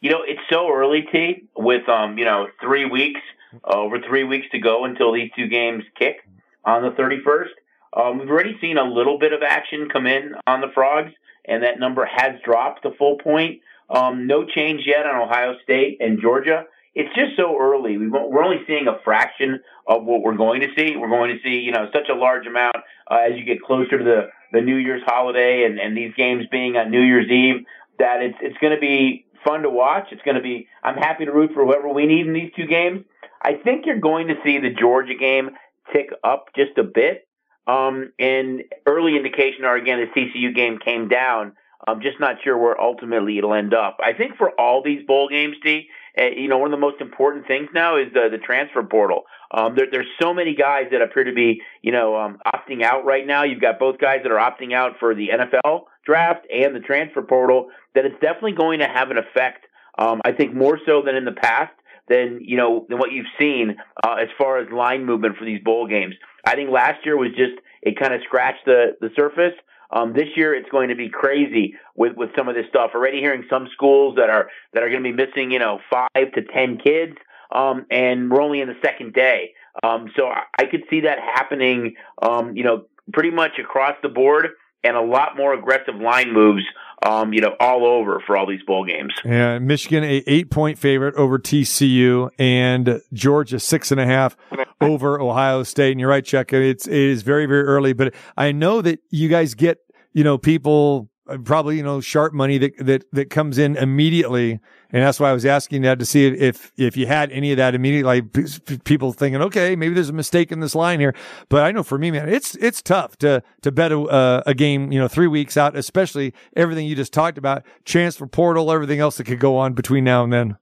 You 0.01 0.11
know, 0.11 0.23
it's 0.25 0.41
so 0.51 0.73
early, 0.73 1.03
T, 1.11 1.49
with 1.57 1.89
um, 1.89 2.19
you 2.19 2.25
know, 2.25 2.47
three 2.63 2.85
weeks, 2.85 3.21
uh, 3.65 3.77
over 3.77 3.99
three 4.01 4.25
weeks 4.25 4.47
to 4.53 4.59
go 4.59 4.85
until 4.85 5.13
these 5.13 5.31
two 5.37 5.49
games 5.49 5.83
kick 5.99 6.19
on 6.65 6.83
the 6.83 6.91
31st. 6.91 7.49
Um, 7.97 8.19
we've 8.19 8.29
already 8.29 8.57
seen 8.61 8.79
a 8.79 8.85
little 8.85 9.19
bit 9.19 9.33
of 9.33 9.41
action 9.43 9.89
come 9.93 10.07
in 10.07 10.35
on 10.47 10.61
the 10.61 10.69
Frogs, 10.73 11.13
and 11.47 11.63
that 11.63 11.81
number 11.81 12.05
has 12.05 12.35
dropped 12.45 12.83
to 12.83 12.91
full 12.97 13.19
point. 13.19 13.61
Um, 13.91 14.27
no 14.27 14.45
change 14.45 14.83
yet 14.87 15.07
on 15.07 15.21
Ohio 15.21 15.55
State 15.65 15.97
and 16.01 16.21
Georgia. 16.21 16.65
It's 16.95 17.15
just 17.15 17.37
so 17.37 17.57
early. 17.59 17.97
we 17.97 18.07
are 18.07 18.43
only 18.43 18.63
seeing 18.67 18.87
a 18.87 18.99
fraction 19.05 19.61
of 19.87 20.05
what 20.05 20.23
we're 20.23 20.37
going 20.37 20.61
to 20.61 20.69
see. 20.77 20.97
We're 20.97 21.09
going 21.09 21.31
to 21.31 21.43
see, 21.43 21.61
you 21.61 21.73
know, 21.73 21.89
such 21.93 22.09
a 22.09 22.15
large 22.15 22.47
amount 22.47 22.77
uh, 23.11 23.19
as 23.31 23.37
you 23.37 23.45
get 23.45 23.63
closer 23.63 23.99
to 23.99 24.05
the, 24.05 24.29
the 24.53 24.61
New 24.61 24.77
Year's 24.77 25.03
holiday 25.07 25.65
and, 25.65 25.79
and 25.79 25.97
these 25.97 26.13
games 26.17 26.45
being 26.51 26.77
on 26.77 26.91
New 26.91 27.01
Year's 27.01 27.31
Eve 27.31 27.65
that 27.99 28.23
it's, 28.23 28.39
it's 28.41 28.59
going 28.59 28.75
to 28.75 28.81
be 28.81 29.27
fun 29.45 29.63
to 29.63 29.71
watch. 29.71 30.09
It's 30.13 30.23
going 30.23 30.37
to 30.37 30.43
be, 30.43 30.69
I'm 30.83 30.97
happy 30.97 31.25
to 31.25 31.33
root 31.33 31.53
for 31.55 31.65
whoever 31.65 31.89
we 31.89 32.07
need 32.07 32.27
in 32.27 32.33
these 32.33 32.53
two 32.57 32.67
games. 32.67 33.05
I 33.43 33.55
think 33.55 33.87
you're 33.87 34.01
going 34.01 34.29
to 34.29 34.35
see 34.45 34.59
the 34.59 34.71
Georgia 34.71 35.15
game 35.15 35.51
tick 35.93 36.11
up 36.25 36.47
just 36.57 36.77
a 36.79 36.83
bit. 36.83 37.27
Um, 37.67 38.13
and 38.19 38.63
early 38.87 39.17
indication 39.17 39.65
are 39.65 39.77
again 39.77 40.01
the 40.01 40.21
TCU 40.21 40.55
game 40.55 40.79
came 40.83 41.09
down. 41.09 41.53
I'm 41.87 42.01
just 42.01 42.19
not 42.19 42.37
sure 42.43 42.57
where 42.59 42.81
ultimately 42.81 43.39
it'll 43.39 43.55
end 43.55 43.73
up. 43.73 43.99
I 44.05 44.13
think 44.13 44.37
for 44.37 44.51
all 44.59 44.83
these 44.83 45.07
bowl 45.07 45.29
games, 45.29 45.57
D, 45.63 45.89
uh, 46.19 46.25
you 46.25 46.49
know, 46.49 46.59
one 46.59 46.73
of 46.73 46.77
the 46.77 46.81
most 46.81 47.01
important 47.01 47.47
things 47.47 47.69
now 47.73 47.97
is 47.97 48.13
the, 48.13 48.29
the 48.31 48.39
transfer 48.39 48.83
portal. 48.83 49.25
Um, 49.51 49.77
there, 49.77 49.87
there's 49.91 50.09
so 50.21 50.35
many 50.35 50.55
guys 50.55 50.87
that 50.91 51.01
appear 51.01 51.25
to 51.25 51.33
be, 51.33 51.63
you 51.83 51.93
know, 51.93 52.17
um, 52.17 52.39
opting 52.47 52.83
out 52.83 53.05
right 53.05 53.27
now. 53.27 53.45
You've 53.45 53.61
got 53.61 53.79
both 53.79 53.99
guys 53.99 54.21
that 54.25 54.33
are 54.33 54.39
opting 54.41 54.75
out 54.75 54.95
for 54.99 55.15
the 55.15 55.29
NFL 55.29 55.85
draft 56.09 56.47
and 56.51 56.75
the 56.75 56.81
transfer 56.81 57.23
portal. 57.23 57.69
That 57.95 58.05
it's 58.07 58.21
definitely 58.21 58.53
going 58.53 58.81
to 58.81 58.89
have 58.89 59.11
an 59.11 59.19
effect. 59.19 59.67
Um, 59.99 60.21
I 60.25 60.33
think 60.33 60.55
more 60.55 60.79
so 60.87 61.03
than 61.05 61.17
in 61.17 61.25
the 61.25 61.33
past 61.33 61.73
than 62.09 62.41
you 62.43 62.57
know 62.57 62.87
than 62.89 62.99
what 62.99 63.13
you've 63.13 63.27
seen 63.39 63.77
uh, 64.03 64.15
as 64.15 64.29
far 64.39 64.59
as 64.59 64.71
line 64.73 65.05
movement 65.05 65.37
for 65.37 65.45
these 65.45 65.63
bowl 65.63 65.87
games. 65.87 66.15
I 66.47 66.55
think 66.55 66.71
last 66.71 67.05
year 67.05 67.17
was 67.17 67.31
just 67.31 67.61
it 67.83 67.99
kind 67.99 68.15
of 68.15 68.21
scratched 68.25 68.65
the 68.65 68.97
the 69.01 69.11
surface. 69.15 69.55
Um, 69.91 70.13
this 70.13 70.29
year 70.37 70.55
it's 70.55 70.69
going 70.71 70.91
to 70.91 70.95
be 70.95 71.09
crazy 71.09 71.75
with, 71.97 72.15
with 72.15 72.31
some 72.37 72.47
of 72.49 72.55
this 72.55 72.67
stuff. 72.69 72.91
Already 72.95 73.21
hearing 73.21 73.45
some 73.49 73.69
schools 73.73 74.17
that 74.17 74.29
are 74.31 74.49
that 74.75 74.83
are 74.83 74.91
going 74.91 75.03
to 75.03 75.11
be 75.11 75.17
missing, 75.17 75.51
you 75.51 75.59
know, 75.59 75.81
five 75.91 76.33
to 76.35 76.43
ten 76.43 76.79
kids, 76.79 77.17
um, 77.55 77.87
and 77.91 78.31
we're 78.31 78.43
only 78.43 78.61
in 78.61 78.69
the 78.69 78.79
second 78.83 79.15
day. 79.15 79.53
Um, 79.83 80.11
so 80.17 80.27
I, 80.27 80.43
I 80.59 80.65
could 80.67 80.85
see 80.91 81.01
that 81.03 81.19
happening, 81.19 81.95
um, 82.21 82.57
you 82.57 82.65
know, 82.65 82.87
pretty 83.13 83.31
much 83.31 83.53
across 83.59 83.95
the 84.03 84.09
board, 84.09 84.49
and 84.85 84.97
a 84.97 85.03
lot 85.03 85.37
more 85.37 85.55
aggressive 85.55 85.97
line 85.97 86.33
moves 86.33 86.65
um, 87.07 87.33
you 87.33 87.41
know, 87.41 87.55
all 87.61 87.87
over 87.87 88.21
for 88.27 88.37
all 88.37 88.47
these 88.47 88.63
bowl 88.63 88.85
games. 88.85 89.15
Yeah, 89.25 89.59
Michigan 89.59 90.03
a 90.05 90.23
eight 90.27 90.51
point 90.51 90.79
favorite 90.79 91.15
over 91.15 91.39
TCU 91.39 92.31
and 92.39 93.01
Georgia 93.13 93.61
six 93.61 93.93
and 93.93 94.01
a 94.01 94.07
half 94.07 94.37
over 94.81 95.21
Ohio 95.21 95.63
State. 95.63 95.93
And 95.93 96.01
you're 96.01 96.09
right, 96.09 96.25
Chuck. 96.25 96.53
It's 96.53 96.87
it 96.87 96.95
is 96.95 97.23
very 97.23 97.47
very 97.47 97.63
early, 97.63 97.93
but 97.93 98.15
I 98.37 98.53
know 98.53 98.83
that 98.83 99.01
you 99.11 99.29
guys 99.29 99.55
get 99.55 99.79
you 100.13 100.25
know 100.25 100.39
people 100.39 101.09
probably 101.45 101.77
you 101.77 101.83
know 101.83 102.01
sharp 102.01 102.33
money 102.33 102.59
that 102.59 102.77
that 102.79 103.05
that 103.13 103.31
comes 103.31 103.59
in 103.59 103.77
immediately 103.77 104.61
and 104.91 105.03
that's 105.03 105.21
why 105.21 105.29
I 105.29 105.33
was 105.35 105.45
asking 105.45 105.83
that 105.83 105.99
to 105.99 106.07
see 106.07 106.27
if, 106.27 106.73
if 106.79 106.97
you 106.97 107.07
had 107.07 107.31
any 107.31 107.51
of 107.51 107.59
that 107.59 107.75
immediately, 107.75 108.23
like 108.23 108.85
people 108.85 109.13
thinking, 109.13 109.43
okay, 109.43 109.77
maybe 109.77 109.95
there's 109.95 110.09
a 110.09 110.15
mistake 110.15 110.51
in 110.51 110.61
this 110.61 110.75
line 110.75 110.99
here. 110.99 111.15
But 111.51 111.65
I 111.65 111.73
know 111.73 111.83
for 111.83 111.99
me, 111.99 112.11
man, 112.11 112.29
it's, 112.29 112.55
it's 112.55 112.81
tough 112.81 113.17
to, 113.19 113.43
to 113.61 113.71
bet 113.71 113.93
a, 113.93 114.01
uh, 114.01 114.43
a 114.47 114.55
game, 114.55 114.91
you 114.91 114.99
know, 114.99 115.07
three 115.07 115.27
weeks 115.27 115.59
out, 115.59 115.77
especially 115.77 116.33
everything 116.57 116.87
you 116.87 116.97
just 116.97 117.13
talked 117.13 117.37
about, 117.37 117.65
transfer 117.85 118.27
portal, 118.27 118.73
everything 118.73 118.99
else 118.99 119.19
that 119.19 119.25
could 119.25 119.41
go 119.41 119.59
on 119.59 119.75
between 119.75 120.05
now 120.05 120.25
and 120.25 120.33
then. 120.33 120.57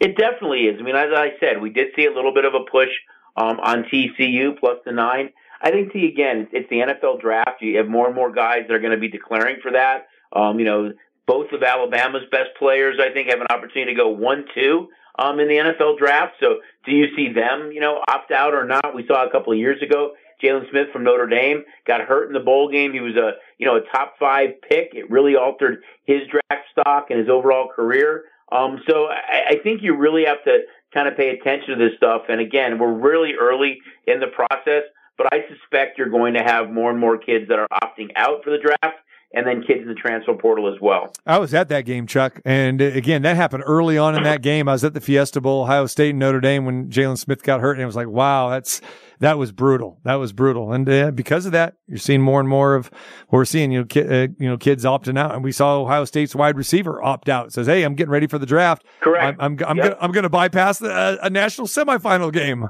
It 0.00 0.18
definitely 0.18 0.64
is. 0.64 0.78
I 0.78 0.82
mean, 0.82 0.96
as 0.96 1.10
I 1.16 1.28
said, 1.40 1.62
we 1.62 1.70
did 1.70 1.88
see 1.96 2.04
a 2.04 2.12
little 2.12 2.34
bit 2.34 2.44
of 2.44 2.52
a 2.52 2.70
push 2.70 2.90
um, 3.36 3.58
on 3.60 3.84
TCU 3.84 4.58
plus 4.58 4.78
the 4.84 4.92
nine. 4.92 5.30
I 5.60 5.70
think 5.70 5.92
T 5.92 6.06
again, 6.06 6.48
it's 6.52 6.68
the 6.70 6.76
NFL 6.76 7.20
draft. 7.20 7.62
You 7.62 7.78
have 7.78 7.88
more 7.88 8.06
and 8.06 8.14
more 8.14 8.32
guys 8.32 8.64
that 8.68 8.74
are 8.74 8.80
going 8.80 8.92
to 8.92 8.98
be 8.98 9.08
declaring 9.08 9.56
for 9.62 9.72
that. 9.72 10.06
Um, 10.34 10.58
you 10.58 10.64
know, 10.64 10.92
both 11.26 11.52
of 11.52 11.62
Alabama's 11.62 12.24
best 12.30 12.50
players, 12.58 12.98
I 13.00 13.12
think, 13.12 13.30
have 13.30 13.40
an 13.40 13.46
opportunity 13.50 13.94
to 13.94 13.98
go 13.98 14.08
one 14.08 14.44
two 14.54 14.88
um, 15.18 15.40
in 15.40 15.48
the 15.48 15.54
NFL 15.54 15.98
draft. 15.98 16.34
So, 16.40 16.56
do 16.84 16.92
you 16.92 17.06
see 17.16 17.32
them, 17.32 17.70
you 17.72 17.80
know, 17.80 18.02
opt 18.08 18.30
out 18.30 18.54
or 18.54 18.66
not? 18.66 18.94
We 18.94 19.06
saw 19.06 19.26
a 19.26 19.30
couple 19.30 19.52
of 19.52 19.58
years 19.58 19.80
ago, 19.82 20.12
Jaylon 20.42 20.68
Smith 20.70 20.88
from 20.92 21.04
Notre 21.04 21.26
Dame 21.26 21.62
got 21.86 22.02
hurt 22.02 22.26
in 22.26 22.32
the 22.32 22.40
bowl 22.40 22.70
game. 22.70 22.92
He 22.92 23.00
was 23.00 23.16
a, 23.16 23.32
you 23.58 23.66
know, 23.66 23.76
a 23.76 23.80
top 23.92 24.14
five 24.18 24.50
pick. 24.68 24.90
It 24.92 25.10
really 25.10 25.36
altered 25.36 25.82
his 26.04 26.20
draft 26.28 26.64
stock 26.72 27.06
and 27.10 27.18
his 27.18 27.28
overall 27.28 27.68
career. 27.74 28.24
Um, 28.52 28.80
so 28.88 29.06
I, 29.06 29.54
I 29.54 29.56
think 29.62 29.82
you 29.82 29.96
really 29.96 30.24
have 30.26 30.42
to 30.44 30.60
kind 30.92 31.08
of 31.08 31.16
pay 31.16 31.30
attention 31.30 31.70
to 31.70 31.76
this 31.76 31.96
stuff. 31.96 32.22
And 32.28 32.40
again, 32.40 32.78
we're 32.78 32.92
really 32.92 33.32
early 33.40 33.78
in 34.06 34.20
the 34.20 34.28
process, 34.28 34.82
but 35.18 35.32
I 35.32 35.44
suspect 35.48 35.98
you're 35.98 36.08
going 36.10 36.34
to 36.34 36.42
have 36.42 36.70
more 36.70 36.90
and 36.90 36.98
more 36.98 37.16
kids 37.18 37.48
that 37.48 37.58
are 37.58 37.68
opting 37.82 38.10
out 38.16 38.42
for 38.44 38.50
the 38.50 38.58
draft 38.58 38.98
and 39.36 39.44
then 39.44 39.62
kids 39.66 39.80
in 39.82 39.88
the 39.88 39.94
transfer 39.94 40.32
portal 40.34 40.72
as 40.72 40.80
well. 40.80 41.12
I 41.26 41.38
was 41.38 41.52
at 41.54 41.68
that 41.68 41.84
game, 41.84 42.06
Chuck, 42.06 42.40
and 42.44 42.80
uh, 42.80 42.84
again, 42.84 43.22
that 43.22 43.34
happened 43.34 43.64
early 43.66 43.98
on 43.98 44.14
in 44.14 44.22
that 44.22 44.42
game. 44.42 44.68
I 44.68 44.72
was 44.72 44.84
at 44.84 44.94
the 44.94 45.00
Fiesta 45.00 45.40
Bowl, 45.40 45.62
Ohio 45.64 45.86
State 45.86 46.10
and 46.10 46.20
Notre 46.20 46.40
Dame 46.40 46.64
when 46.64 46.88
Jaylon 46.88 47.18
Smith 47.18 47.42
got 47.42 47.60
hurt, 47.60 47.72
and 47.72 47.82
it 47.82 47.86
was 47.86 47.96
like, 47.96 48.06
wow, 48.06 48.50
that's 48.50 48.80
that 49.18 49.36
was 49.36 49.50
brutal. 49.50 49.98
That 50.04 50.14
was 50.16 50.32
brutal, 50.32 50.72
and 50.72 50.88
uh, 50.88 51.10
because 51.10 51.46
of 51.46 51.52
that, 51.52 51.74
you're 51.88 51.98
seeing 51.98 52.22
more 52.22 52.38
and 52.38 52.48
more 52.48 52.76
of 52.76 52.86
what 53.28 53.38
we're 53.38 53.44
seeing. 53.44 53.72
You 53.72 53.80
know, 53.80 53.84
ki- 53.86 54.02
uh, 54.02 54.28
you 54.38 54.48
know, 54.48 54.56
kids 54.56 54.84
opting 54.84 55.18
out, 55.18 55.34
and 55.34 55.42
we 55.42 55.50
saw 55.50 55.80
Ohio 55.80 56.04
State's 56.04 56.36
wide 56.36 56.56
receiver 56.56 57.02
opt 57.02 57.28
out. 57.28 57.52
Says, 57.52 57.66
"Hey, 57.66 57.82
I'm 57.82 57.96
getting 57.96 58.12
ready 58.12 58.28
for 58.28 58.38
the 58.38 58.46
draft. 58.46 58.84
Correct. 59.00 59.36
I'm 59.40 59.58
I'm, 59.58 59.66
I'm 59.68 59.76
Yep. 59.78 59.84
gonna 59.84 59.96
I'm 60.00 60.12
gonna 60.12 60.28
bypass 60.30 60.78
the, 60.78 60.92
uh, 60.92 61.16
a 61.22 61.30
national 61.30 61.66
semifinal 61.66 62.32
game." 62.32 62.68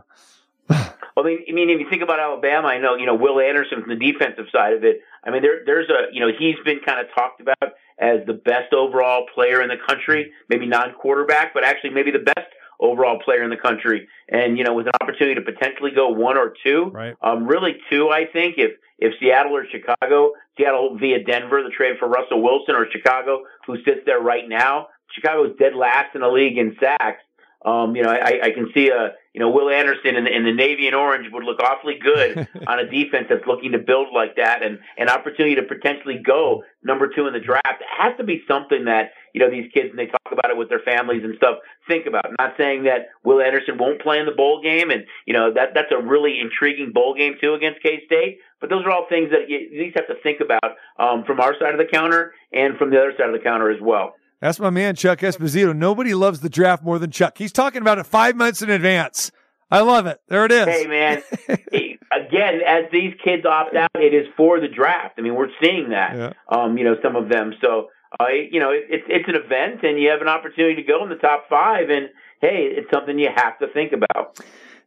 Well, 1.16 1.24
I 1.24 1.28
mean, 1.28 1.38
I 1.48 1.52
mean, 1.52 1.70
if 1.70 1.80
you 1.80 1.88
think 1.88 2.02
about 2.02 2.18
Alabama, 2.18 2.68
I 2.68 2.78
know 2.78 2.96
you 2.96 3.06
know 3.06 3.14
Will 3.14 3.40
Anderson 3.40 3.80
from 3.82 3.90
the 3.90 4.12
defensive 4.12 4.46
side 4.50 4.72
of 4.72 4.84
it. 4.84 5.00
I 5.24 5.30
mean, 5.30 5.42
there 5.42 5.60
there's 5.64 5.88
a 5.88 6.12
you 6.12 6.20
know 6.20 6.30
he's 6.36 6.56
been 6.64 6.80
kind 6.84 7.00
of 7.00 7.06
talked 7.14 7.40
about 7.40 7.74
as 7.98 8.26
the 8.26 8.32
best 8.32 8.72
overall 8.72 9.26
player 9.34 9.62
in 9.62 9.68
the 9.68 9.76
country, 9.86 10.32
maybe 10.48 10.66
non-quarterback, 10.66 11.54
but 11.54 11.62
actually 11.64 11.90
maybe 11.90 12.10
the 12.10 12.18
best 12.18 12.48
overall 12.80 13.20
player 13.24 13.44
in 13.44 13.50
the 13.50 13.56
country. 13.56 14.08
And 14.28 14.58
you 14.58 14.64
know, 14.64 14.74
with 14.74 14.86
an 14.86 14.92
opportunity 15.00 15.36
to 15.36 15.42
potentially 15.42 15.92
go 15.94 16.08
one 16.08 16.36
or 16.36 16.54
two, 16.64 16.90
Right. 16.92 17.14
um, 17.22 17.46
really 17.46 17.76
two, 17.90 18.10
I 18.10 18.26
think. 18.26 18.56
If 18.58 18.72
if 18.98 19.14
Seattle 19.20 19.56
or 19.56 19.64
Chicago, 19.70 20.32
Seattle 20.56 20.96
via 20.98 21.22
Denver, 21.24 21.62
the 21.62 21.70
trade 21.70 21.96
for 21.98 22.08
Russell 22.08 22.42
Wilson, 22.42 22.74
or 22.74 22.86
Chicago, 22.90 23.42
who 23.66 23.76
sits 23.84 24.00
there 24.06 24.20
right 24.20 24.48
now, 24.48 24.88
Chicago's 25.12 25.54
dead 25.58 25.74
last 25.74 26.14
in 26.14 26.20
the 26.20 26.28
league 26.28 26.58
in 26.58 26.76
sacks. 26.80 27.22
Um, 27.64 27.96
you 27.96 28.02
know, 28.02 28.10
I, 28.10 28.40
I 28.42 28.50
can 28.50 28.70
see 28.74 28.88
a 28.90 29.14
you 29.32 29.40
know 29.40 29.48
Will 29.48 29.70
Anderson 29.70 30.16
in 30.16 30.24
the, 30.24 30.30
in 30.30 30.44
the 30.44 30.52
navy 30.52 30.86
and 30.86 30.94
orange 30.94 31.26
would 31.32 31.44
look 31.44 31.60
awfully 31.60 31.98
good 31.98 32.46
on 32.66 32.78
a 32.78 32.88
defense 32.88 33.26
that's 33.30 33.46
looking 33.46 33.72
to 33.72 33.78
build 33.78 34.08
like 34.14 34.36
that, 34.36 34.62
and 34.62 34.78
an 34.98 35.08
opportunity 35.08 35.54
to 35.54 35.62
potentially 35.62 36.20
go 36.24 36.62
number 36.82 37.08
two 37.08 37.26
in 37.26 37.32
the 37.32 37.40
draft. 37.40 37.80
It 37.80 37.86
has 37.98 38.16
to 38.18 38.24
be 38.24 38.42
something 38.46 38.84
that 38.84 39.12
you 39.32 39.40
know 39.40 39.50
these 39.50 39.70
kids, 39.72 39.88
and 39.90 39.98
they 39.98 40.06
talk 40.06 40.30
about 40.30 40.50
it 40.50 40.58
with 40.58 40.68
their 40.68 40.80
families 40.80 41.24
and 41.24 41.36
stuff. 41.36 41.56
Think 41.88 42.06
about. 42.06 42.26
Not 42.38 42.52
saying 42.58 42.84
that 42.84 43.08
Will 43.24 43.40
Anderson 43.40 43.78
won't 43.78 44.02
play 44.02 44.18
in 44.18 44.26
the 44.26 44.36
bowl 44.36 44.60
game, 44.62 44.90
and 44.90 45.04
you 45.26 45.32
know 45.32 45.54
that 45.54 45.70
that's 45.72 45.90
a 45.90 46.02
really 46.02 46.38
intriguing 46.40 46.92
bowl 46.92 47.14
game 47.14 47.36
too 47.40 47.54
against 47.54 47.82
K 47.82 48.02
State. 48.04 48.40
But 48.60 48.68
those 48.68 48.84
are 48.84 48.90
all 48.90 49.06
things 49.08 49.30
that 49.30 49.48
you 49.48 49.56
at 49.56 49.72
least 49.72 49.96
have 49.96 50.08
to 50.08 50.22
think 50.22 50.40
about 50.40 50.76
um, 50.98 51.24
from 51.24 51.40
our 51.40 51.54
side 51.58 51.72
of 51.72 51.78
the 51.78 51.88
counter 51.90 52.32
and 52.52 52.76
from 52.76 52.90
the 52.90 52.98
other 52.98 53.12
side 53.16 53.28
of 53.28 53.32
the 53.32 53.42
counter 53.42 53.70
as 53.70 53.80
well. 53.80 54.14
That's 54.44 54.60
my 54.60 54.68
man, 54.68 54.94
Chuck 54.94 55.20
Esposito. 55.20 55.74
Nobody 55.74 56.12
loves 56.12 56.40
the 56.40 56.50
draft 56.50 56.82
more 56.82 56.98
than 56.98 57.10
Chuck. 57.10 57.38
He's 57.38 57.50
talking 57.50 57.80
about 57.80 57.96
it 57.96 58.04
five 58.04 58.36
months 58.36 58.60
in 58.60 58.68
advance. 58.68 59.32
I 59.70 59.80
love 59.80 60.04
it. 60.04 60.20
There 60.28 60.44
it 60.44 60.52
is. 60.52 60.66
Hey, 60.66 60.86
man. 60.86 61.22
Again, 61.48 62.60
as 62.68 62.84
these 62.92 63.14
kids 63.24 63.46
opt 63.46 63.74
out, 63.74 63.88
it 63.94 64.12
is 64.12 64.26
for 64.36 64.60
the 64.60 64.68
draft. 64.68 65.14
I 65.16 65.22
mean, 65.22 65.34
we're 65.34 65.48
seeing 65.62 65.88
that. 65.92 66.14
Yeah. 66.14 66.32
Um, 66.50 66.76
you 66.76 66.84
know, 66.84 66.96
some 67.02 67.16
of 67.16 67.30
them. 67.30 67.54
So, 67.62 67.88
uh, 68.20 68.26
you 68.28 68.60
know, 68.60 68.68
it, 68.68 68.84
it's 68.90 69.04
it's 69.08 69.28
an 69.30 69.34
event, 69.34 69.82
and 69.82 69.98
you 69.98 70.10
have 70.10 70.20
an 70.20 70.28
opportunity 70.28 70.74
to 70.74 70.82
go 70.82 71.02
in 71.04 71.08
the 71.08 71.16
top 71.16 71.48
five. 71.48 71.88
And 71.88 72.10
hey, 72.42 72.68
it's 72.70 72.90
something 72.92 73.18
you 73.18 73.30
have 73.34 73.58
to 73.60 73.68
think 73.68 73.92
about. 73.94 74.40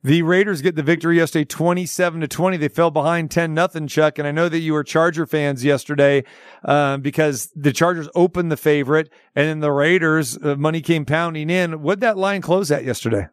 The 0.04 0.22
Raiders 0.22 0.62
get 0.62 0.76
the 0.76 0.84
victory 0.84 1.18
yesterday, 1.18 1.46
twenty-seven 1.46 2.22
to 2.22 2.28
twenty. 2.28 2.58
They 2.58 2.68
fell 2.68 2.92
behind 2.92 3.32
ten 3.32 3.54
nothing, 3.54 3.88
Chuck. 3.88 4.20
And 4.20 4.28
I 4.28 4.32
know 4.32 4.48
that 4.48 4.60
you 4.60 4.74
were 4.74 4.84
Charger 4.84 5.26
fans 5.26 5.64
yesterday 5.64 6.24
um, 6.64 7.02
because 7.02 7.52
the 7.56 7.74
Chargers 7.74 8.08
opened 8.16 8.52
the 8.52 8.58
favorite, 8.58 9.10
and 9.36 9.48
then 9.48 9.60
the 9.60 9.72
Raiders 9.72 10.38
uh, 10.38 10.56
money 10.56 10.82
came 10.82 11.06
pounding 11.06 11.50
in. 11.50 11.82
What'd 11.82 12.02
that 12.02 12.18
line 12.18 12.42
close 12.42 12.72
at 12.72 12.86
yesterday? 12.86 13.28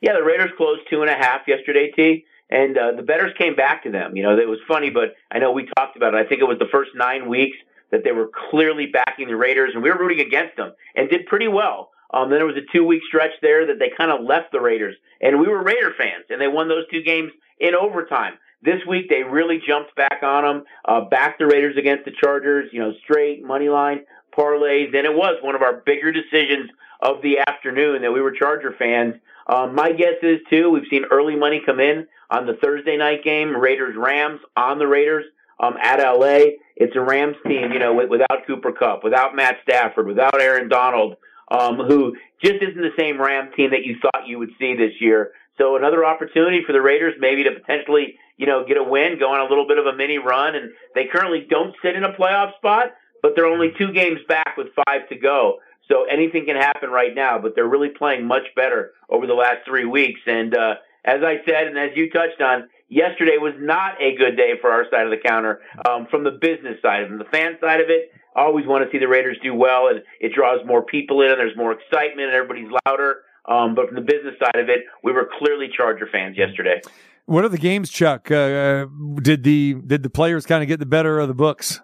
Yeah, 0.00 0.14
the 0.14 0.22
Raiders 0.24 0.50
closed 0.56 0.82
two 0.88 1.02
and 1.02 1.10
a 1.10 1.14
half 1.14 1.42
yesterday, 1.46 1.90
T. 1.94 2.26
And 2.50 2.76
uh, 2.76 2.92
the 2.92 3.02
bettors 3.02 3.32
came 3.38 3.56
back 3.56 3.82
to 3.84 3.90
them. 3.90 4.14
You 4.14 4.22
know, 4.24 4.38
it 4.38 4.46
was 4.46 4.58
funny, 4.68 4.90
but 4.90 5.14
I 5.30 5.38
know 5.38 5.52
we 5.52 5.66
talked 5.74 5.96
about 5.96 6.12
it. 6.12 6.18
I 6.18 6.24
think 6.28 6.42
it 6.42 6.44
was 6.44 6.58
the 6.58 6.68
first 6.70 6.90
nine 6.94 7.28
weeks 7.28 7.56
that 7.90 8.04
they 8.04 8.12
were 8.12 8.30
clearly 8.50 8.86
backing 8.86 9.28
the 9.28 9.36
Raiders, 9.36 9.70
and 9.72 9.82
we 9.82 9.90
were 9.90 9.98
rooting 9.98 10.20
against 10.20 10.56
them 10.56 10.74
and 10.94 11.08
did 11.08 11.24
pretty 11.24 11.48
well. 11.48 11.92
Um, 12.12 12.30
then 12.30 12.38
there 12.38 12.46
was 12.46 12.56
a 12.56 12.72
two 12.72 12.84
week 12.84 13.02
stretch 13.06 13.32
there 13.40 13.66
that 13.66 13.78
they 13.78 13.90
kind 13.96 14.10
of 14.10 14.24
left 14.24 14.52
the 14.52 14.60
Raiders, 14.60 14.96
and 15.20 15.40
we 15.40 15.48
were 15.48 15.62
Raider 15.62 15.94
fans, 15.96 16.26
and 16.30 16.40
they 16.40 16.48
won 16.48 16.68
those 16.68 16.86
two 16.90 17.02
games 17.02 17.32
in 17.58 17.74
overtime. 17.74 18.34
This 18.62 18.80
week 18.86 19.08
they 19.08 19.22
really 19.22 19.60
jumped 19.66 19.94
back 19.96 20.22
on 20.22 20.44
them, 20.44 20.64
uh, 20.84 21.02
backed 21.02 21.38
the 21.38 21.46
Raiders 21.46 21.76
against 21.76 22.04
the 22.04 22.12
Chargers, 22.12 22.70
you 22.72 22.80
know, 22.80 22.92
straight 23.02 23.44
money 23.44 23.68
line 23.68 24.04
parlays, 24.36 24.94
and 24.96 25.06
it 25.06 25.14
was 25.14 25.36
one 25.42 25.54
of 25.54 25.62
our 25.62 25.82
bigger 25.84 26.12
decisions 26.12 26.70
of 27.00 27.20
the 27.22 27.38
afternoon 27.46 28.02
that 28.02 28.12
we 28.12 28.20
were 28.20 28.32
Charger 28.32 28.74
fans. 28.78 29.14
Um, 29.46 29.74
my 29.74 29.92
guess 29.92 30.14
is 30.22 30.38
too. 30.48 30.70
We've 30.70 30.86
seen 30.88 31.04
early 31.10 31.34
money 31.34 31.60
come 31.64 31.80
in 31.80 32.06
on 32.30 32.46
the 32.46 32.54
Thursday 32.54 32.96
night 32.96 33.24
game, 33.24 33.56
Raiders 33.56 33.96
Rams 33.96 34.40
on 34.56 34.78
the 34.78 34.86
Raiders 34.86 35.24
um, 35.58 35.76
at 35.80 35.98
LA. 35.98 36.54
It's 36.76 36.96
a 36.96 37.00
Rams 37.00 37.36
team, 37.46 37.72
you 37.72 37.78
know, 37.78 37.94
without 37.94 38.46
Cooper 38.46 38.72
Kupp, 38.72 39.04
without 39.04 39.34
Matt 39.34 39.58
Stafford, 39.62 40.06
without 40.06 40.40
Aaron 40.40 40.68
Donald, 40.68 41.16
um, 41.52 41.76
who 41.76 42.16
just 42.42 42.62
isn't 42.62 42.80
the 42.80 42.96
same 42.98 43.20
Ram 43.20 43.50
team 43.54 43.70
that 43.70 43.84
you 43.84 43.96
thought 44.00 44.26
you 44.26 44.38
would 44.38 44.50
see 44.58 44.74
this 44.74 44.92
year. 45.00 45.32
So 45.58 45.76
another 45.76 46.04
opportunity 46.04 46.62
for 46.66 46.72
the 46.72 46.80
Raiders 46.80 47.14
maybe 47.18 47.44
to 47.44 47.50
potentially, 47.52 48.16
you 48.38 48.46
know, 48.46 48.64
get 48.66 48.78
a 48.78 48.82
win, 48.82 49.18
go 49.18 49.28
on 49.32 49.40
a 49.40 49.48
little 49.48 49.68
bit 49.68 49.78
of 49.78 49.86
a 49.86 49.94
mini 49.94 50.18
run, 50.18 50.54
and 50.56 50.70
they 50.94 51.04
currently 51.12 51.46
don't 51.48 51.74
sit 51.82 51.94
in 51.94 52.04
a 52.04 52.12
playoff 52.14 52.56
spot, 52.56 52.94
but 53.20 53.32
they're 53.36 53.46
only 53.46 53.72
two 53.76 53.92
games 53.92 54.20
back 54.26 54.56
with 54.56 54.68
five 54.86 55.08
to 55.10 55.16
go. 55.16 55.58
So 55.88 56.04
anything 56.04 56.46
can 56.46 56.56
happen 56.56 56.90
right 56.90 57.14
now, 57.14 57.38
but 57.38 57.54
they're 57.54 57.68
really 57.68 57.90
playing 57.90 58.26
much 58.26 58.46
better 58.56 58.92
over 59.10 59.26
the 59.26 59.34
last 59.34 59.66
three 59.66 59.84
weeks. 59.84 60.20
And 60.26 60.56
uh, 60.56 60.76
as 61.04 61.20
I 61.22 61.44
said, 61.44 61.66
and 61.66 61.78
as 61.78 61.90
you 61.96 62.10
touched 62.10 62.40
on, 62.40 62.68
yesterday 62.88 63.36
was 63.36 63.54
not 63.58 64.00
a 64.00 64.16
good 64.16 64.36
day 64.36 64.52
for 64.60 64.70
our 64.70 64.86
side 64.90 65.04
of 65.04 65.10
the 65.10 65.28
counter 65.28 65.60
um, 65.86 66.06
from 66.10 66.24
the 66.24 66.30
business 66.30 66.80
side. 66.80 67.08
From 67.08 67.18
the 67.18 67.24
fan 67.26 67.58
side 67.60 67.80
of 67.80 67.90
it, 67.90 68.10
always 68.34 68.66
want 68.66 68.84
to 68.84 68.90
see 68.90 68.98
the 68.98 69.08
Raiders 69.08 69.36
do 69.42 69.54
well, 69.54 69.88
and 69.88 70.02
it 70.20 70.32
draws 70.32 70.64
more 70.66 70.82
people 70.82 71.22
in, 71.22 71.30
and 71.30 71.38
there's 71.38 71.56
more 71.56 71.72
excitement, 71.72 72.28
and 72.28 72.34
everybody's 72.34 72.70
louder. 72.86 73.22
Um, 73.44 73.74
but 73.74 73.86
from 73.88 73.96
the 73.96 74.02
business 74.02 74.34
side 74.38 74.60
of 74.60 74.68
it, 74.68 74.84
we 75.02 75.12
were 75.12 75.28
clearly 75.38 75.68
Charger 75.74 76.08
fans 76.10 76.36
yesterday. 76.36 76.80
What 77.26 77.44
are 77.44 77.48
the 77.48 77.58
games, 77.58 77.90
Chuck? 77.90 78.30
Uh, 78.30 78.86
did 79.20 79.42
the 79.42 79.74
did 79.74 80.02
the 80.02 80.10
players 80.10 80.46
kind 80.46 80.62
of 80.62 80.68
get 80.68 80.80
the 80.80 80.86
better 80.86 81.18
of 81.18 81.28
the 81.28 81.34
books? 81.34 81.80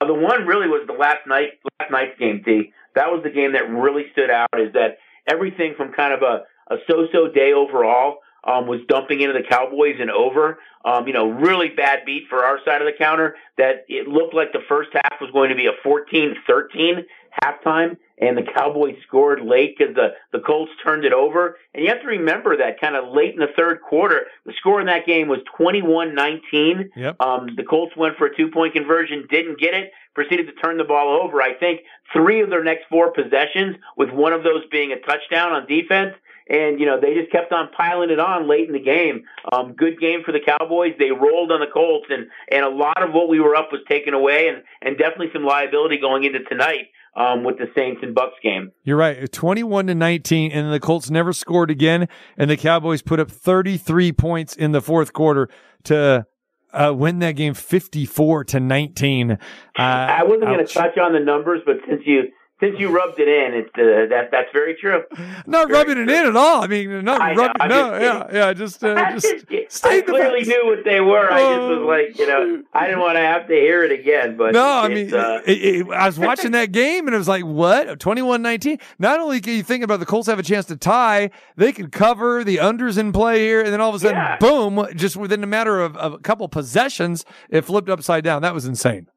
Uh, 0.00 0.06
the 0.06 0.14
one 0.14 0.46
really 0.46 0.68
was 0.68 0.86
the 0.86 0.92
last 0.92 1.26
night 1.26 1.50
last 1.80 1.90
night's 1.90 2.18
game. 2.18 2.42
T. 2.44 2.72
That 2.94 3.06
was 3.12 3.22
the 3.24 3.30
game 3.30 3.52
that 3.52 3.68
really 3.68 4.04
stood 4.12 4.30
out. 4.30 4.48
Is 4.58 4.72
that 4.72 4.98
everything 5.28 5.74
from 5.76 5.92
kind 5.92 6.14
of 6.14 6.22
a, 6.22 6.44
a 6.72 6.78
so-so 6.88 7.28
day 7.28 7.52
overall 7.52 8.18
um, 8.46 8.66
was 8.66 8.80
dumping 8.88 9.20
into 9.20 9.32
the 9.32 9.46
Cowboys 9.48 9.96
and 10.00 10.10
over. 10.10 10.58
Um, 10.84 11.06
you 11.06 11.12
know, 11.12 11.28
really 11.28 11.70
bad 11.70 12.04
beat 12.06 12.24
for 12.30 12.44
our 12.44 12.58
side 12.64 12.80
of 12.80 12.86
the 12.86 12.96
counter. 12.96 13.36
That 13.58 13.84
it 13.88 14.06
looked 14.06 14.34
like 14.34 14.52
the 14.52 14.62
first 14.68 14.90
half 14.92 15.20
was 15.20 15.30
going 15.32 15.50
to 15.50 15.56
be 15.56 15.66
a 15.66 15.72
14-13 15.86 17.04
halftime, 17.42 17.96
and 18.18 18.36
the 18.36 18.46
Cowboys 18.56 18.96
scored 19.06 19.40
late 19.44 19.76
because 19.76 19.94
the 19.94 20.14
the 20.32 20.38
Colts 20.38 20.70
turned 20.84 21.04
it 21.04 21.12
over. 21.12 21.58
And 21.74 21.84
you 21.84 21.90
have 21.90 22.00
to 22.02 22.06
remember 22.06 22.56
that 22.56 22.80
kind 22.80 22.94
of 22.94 23.12
late 23.12 23.34
in 23.34 23.40
the 23.40 23.52
third 23.56 23.80
quarter, 23.82 24.26
the 24.44 24.52
score 24.58 24.80
in 24.80 24.86
that 24.86 25.06
game 25.06 25.28
was 25.28 25.40
21-19. 25.58 26.90
Yep. 26.94 27.20
Um, 27.20 27.48
the 27.56 27.64
Colts 27.64 27.96
went 27.96 28.16
for 28.16 28.26
a 28.26 28.36
two 28.36 28.50
point 28.50 28.74
conversion, 28.74 29.26
didn't 29.28 29.58
get 29.58 29.74
it, 29.74 29.90
proceeded 30.14 30.46
to 30.46 30.52
turn 30.52 30.78
the 30.78 30.84
ball 30.84 31.20
over. 31.22 31.42
I 31.42 31.54
think 31.54 31.80
three 32.12 32.42
of 32.42 32.50
their 32.50 32.64
next 32.64 32.84
four 32.88 33.12
possessions, 33.12 33.76
with 33.96 34.10
one 34.10 34.32
of 34.32 34.44
those 34.44 34.62
being 34.70 34.92
a 34.92 35.00
touchdown 35.00 35.52
on 35.52 35.66
defense. 35.66 36.14
And, 36.48 36.78
you 36.78 36.86
know, 36.86 37.00
they 37.00 37.14
just 37.14 37.32
kept 37.32 37.52
on 37.52 37.70
piling 37.76 38.10
it 38.10 38.20
on 38.20 38.48
late 38.48 38.68
in 38.68 38.72
the 38.72 38.80
game. 38.80 39.24
Um, 39.52 39.72
good 39.72 39.98
game 40.00 40.22
for 40.24 40.30
the 40.32 40.40
Cowboys. 40.40 40.92
They 40.98 41.10
rolled 41.10 41.50
on 41.50 41.60
the 41.60 41.66
Colts 41.72 42.06
and, 42.08 42.28
and 42.50 42.64
a 42.64 42.68
lot 42.68 43.02
of 43.02 43.12
what 43.12 43.28
we 43.28 43.40
were 43.40 43.56
up 43.56 43.70
was 43.72 43.80
taken 43.88 44.14
away 44.14 44.48
and, 44.48 44.62
and 44.80 44.96
definitely 44.96 45.30
some 45.32 45.44
liability 45.44 45.98
going 45.98 46.22
into 46.24 46.44
tonight, 46.44 46.86
um, 47.16 47.42
with 47.42 47.58
the 47.58 47.66
Saints 47.74 48.00
and 48.02 48.14
Bucks 48.14 48.36
game. 48.42 48.70
You're 48.84 48.96
right. 48.96 49.30
21 49.30 49.88
to 49.88 49.94
19 49.94 50.52
and 50.52 50.72
the 50.72 50.78
Colts 50.78 51.10
never 51.10 51.32
scored 51.32 51.70
again 51.70 52.06
and 52.36 52.48
the 52.48 52.56
Cowboys 52.56 53.02
put 53.02 53.18
up 53.18 53.30
33 53.30 54.12
points 54.12 54.54
in 54.54 54.70
the 54.70 54.80
fourth 54.80 55.12
quarter 55.12 55.48
to 55.84 56.26
uh, 56.72 56.92
win 56.94 57.18
that 57.20 57.32
game 57.32 57.54
54 57.54 58.44
to 58.44 58.60
19. 58.60 59.32
Uh, 59.32 59.36
I 59.78 60.22
wasn't 60.24 60.42
going 60.42 60.64
to 60.64 60.72
touch 60.72 60.98
on 60.98 61.12
the 61.12 61.20
numbers, 61.20 61.62
but 61.64 61.76
since 61.88 62.02
you, 62.04 62.24
since 62.60 62.78
you 62.78 62.88
rubbed 62.88 63.18
it 63.20 63.28
in, 63.28 63.54
it's, 63.54 63.68
uh, 63.76 64.08
that, 64.14 64.30
that's 64.30 64.50
very 64.52 64.74
true. 64.74 65.02
Not 65.46 65.68
Very 65.68 65.78
rubbing 65.80 65.98
it 65.98 66.10
in 66.10 66.26
at 66.26 66.36
all. 66.36 66.64
I 66.64 66.66
mean, 66.66 67.04
not 67.04 67.20
I 67.20 67.34
rubbing. 67.34 67.60
I'm 67.60 67.68
No, 67.68 67.98
yeah, 67.98 68.26
yeah. 68.32 68.52
Just, 68.54 68.82
uh, 68.82 68.94
just 69.18 69.26
just- 69.48 69.72
stay 69.76 69.98
I 69.98 70.00
the 70.00 70.06
clearly 70.06 70.38
facts. 70.40 70.48
knew 70.48 70.66
what 70.66 70.84
they 70.84 71.00
were. 71.00 71.30
I 71.30 71.38
just 71.40 71.60
was 71.68 71.78
Oh. 71.82 71.86
like, 71.86 72.18
you 72.18 72.26
know, 72.26 72.62
I 72.72 72.86
didn't 72.86 73.00
want 73.00 73.16
to 73.16 73.20
have 73.22 73.46
to 73.48 73.54
hear 73.54 73.84
it 73.84 73.92
again. 73.92 74.36
But 74.36 74.52
No, 74.54 74.66
I 74.66 74.88
mean, 74.88 75.12
uh, 75.12 75.40
it, 75.46 75.50
it, 75.52 75.90
I 75.90 76.06
was 76.06 76.18
watching 76.18 76.52
that 76.52 76.72
game 76.72 77.06
and 77.06 77.14
it 77.14 77.18
was 77.18 77.28
like, 77.28 77.44
what? 77.44 78.00
21 78.00 78.40
19? 78.42 78.78
Not 78.98 79.20
only 79.20 79.40
can 79.40 79.54
you 79.54 79.62
think 79.62 79.84
about 79.84 80.00
the 80.00 80.06
Colts 80.06 80.26
have 80.28 80.38
a 80.38 80.42
chance 80.42 80.64
to 80.66 80.76
tie, 80.76 81.30
they 81.56 81.72
can 81.72 81.90
cover 81.90 82.42
the 82.44 82.56
unders 82.56 82.96
in 82.98 83.12
play 83.12 83.40
here. 83.40 83.60
And 83.60 83.72
then 83.72 83.80
all 83.80 83.90
of 83.90 83.94
a 83.96 83.98
sudden, 83.98 84.16
Yeah. 84.16 84.36
boom, 84.38 84.86
just 84.96 85.16
within 85.16 85.44
a 85.44 85.46
matter 85.46 85.80
of, 85.80 85.96
of 85.96 86.14
a 86.14 86.18
couple 86.18 86.48
possessions, 86.48 87.24
it 87.50 87.62
flipped 87.66 87.88
upside 87.90 88.24
down. 88.24 88.42
That 88.42 88.54
was 88.54 88.64
insane. 88.66 89.08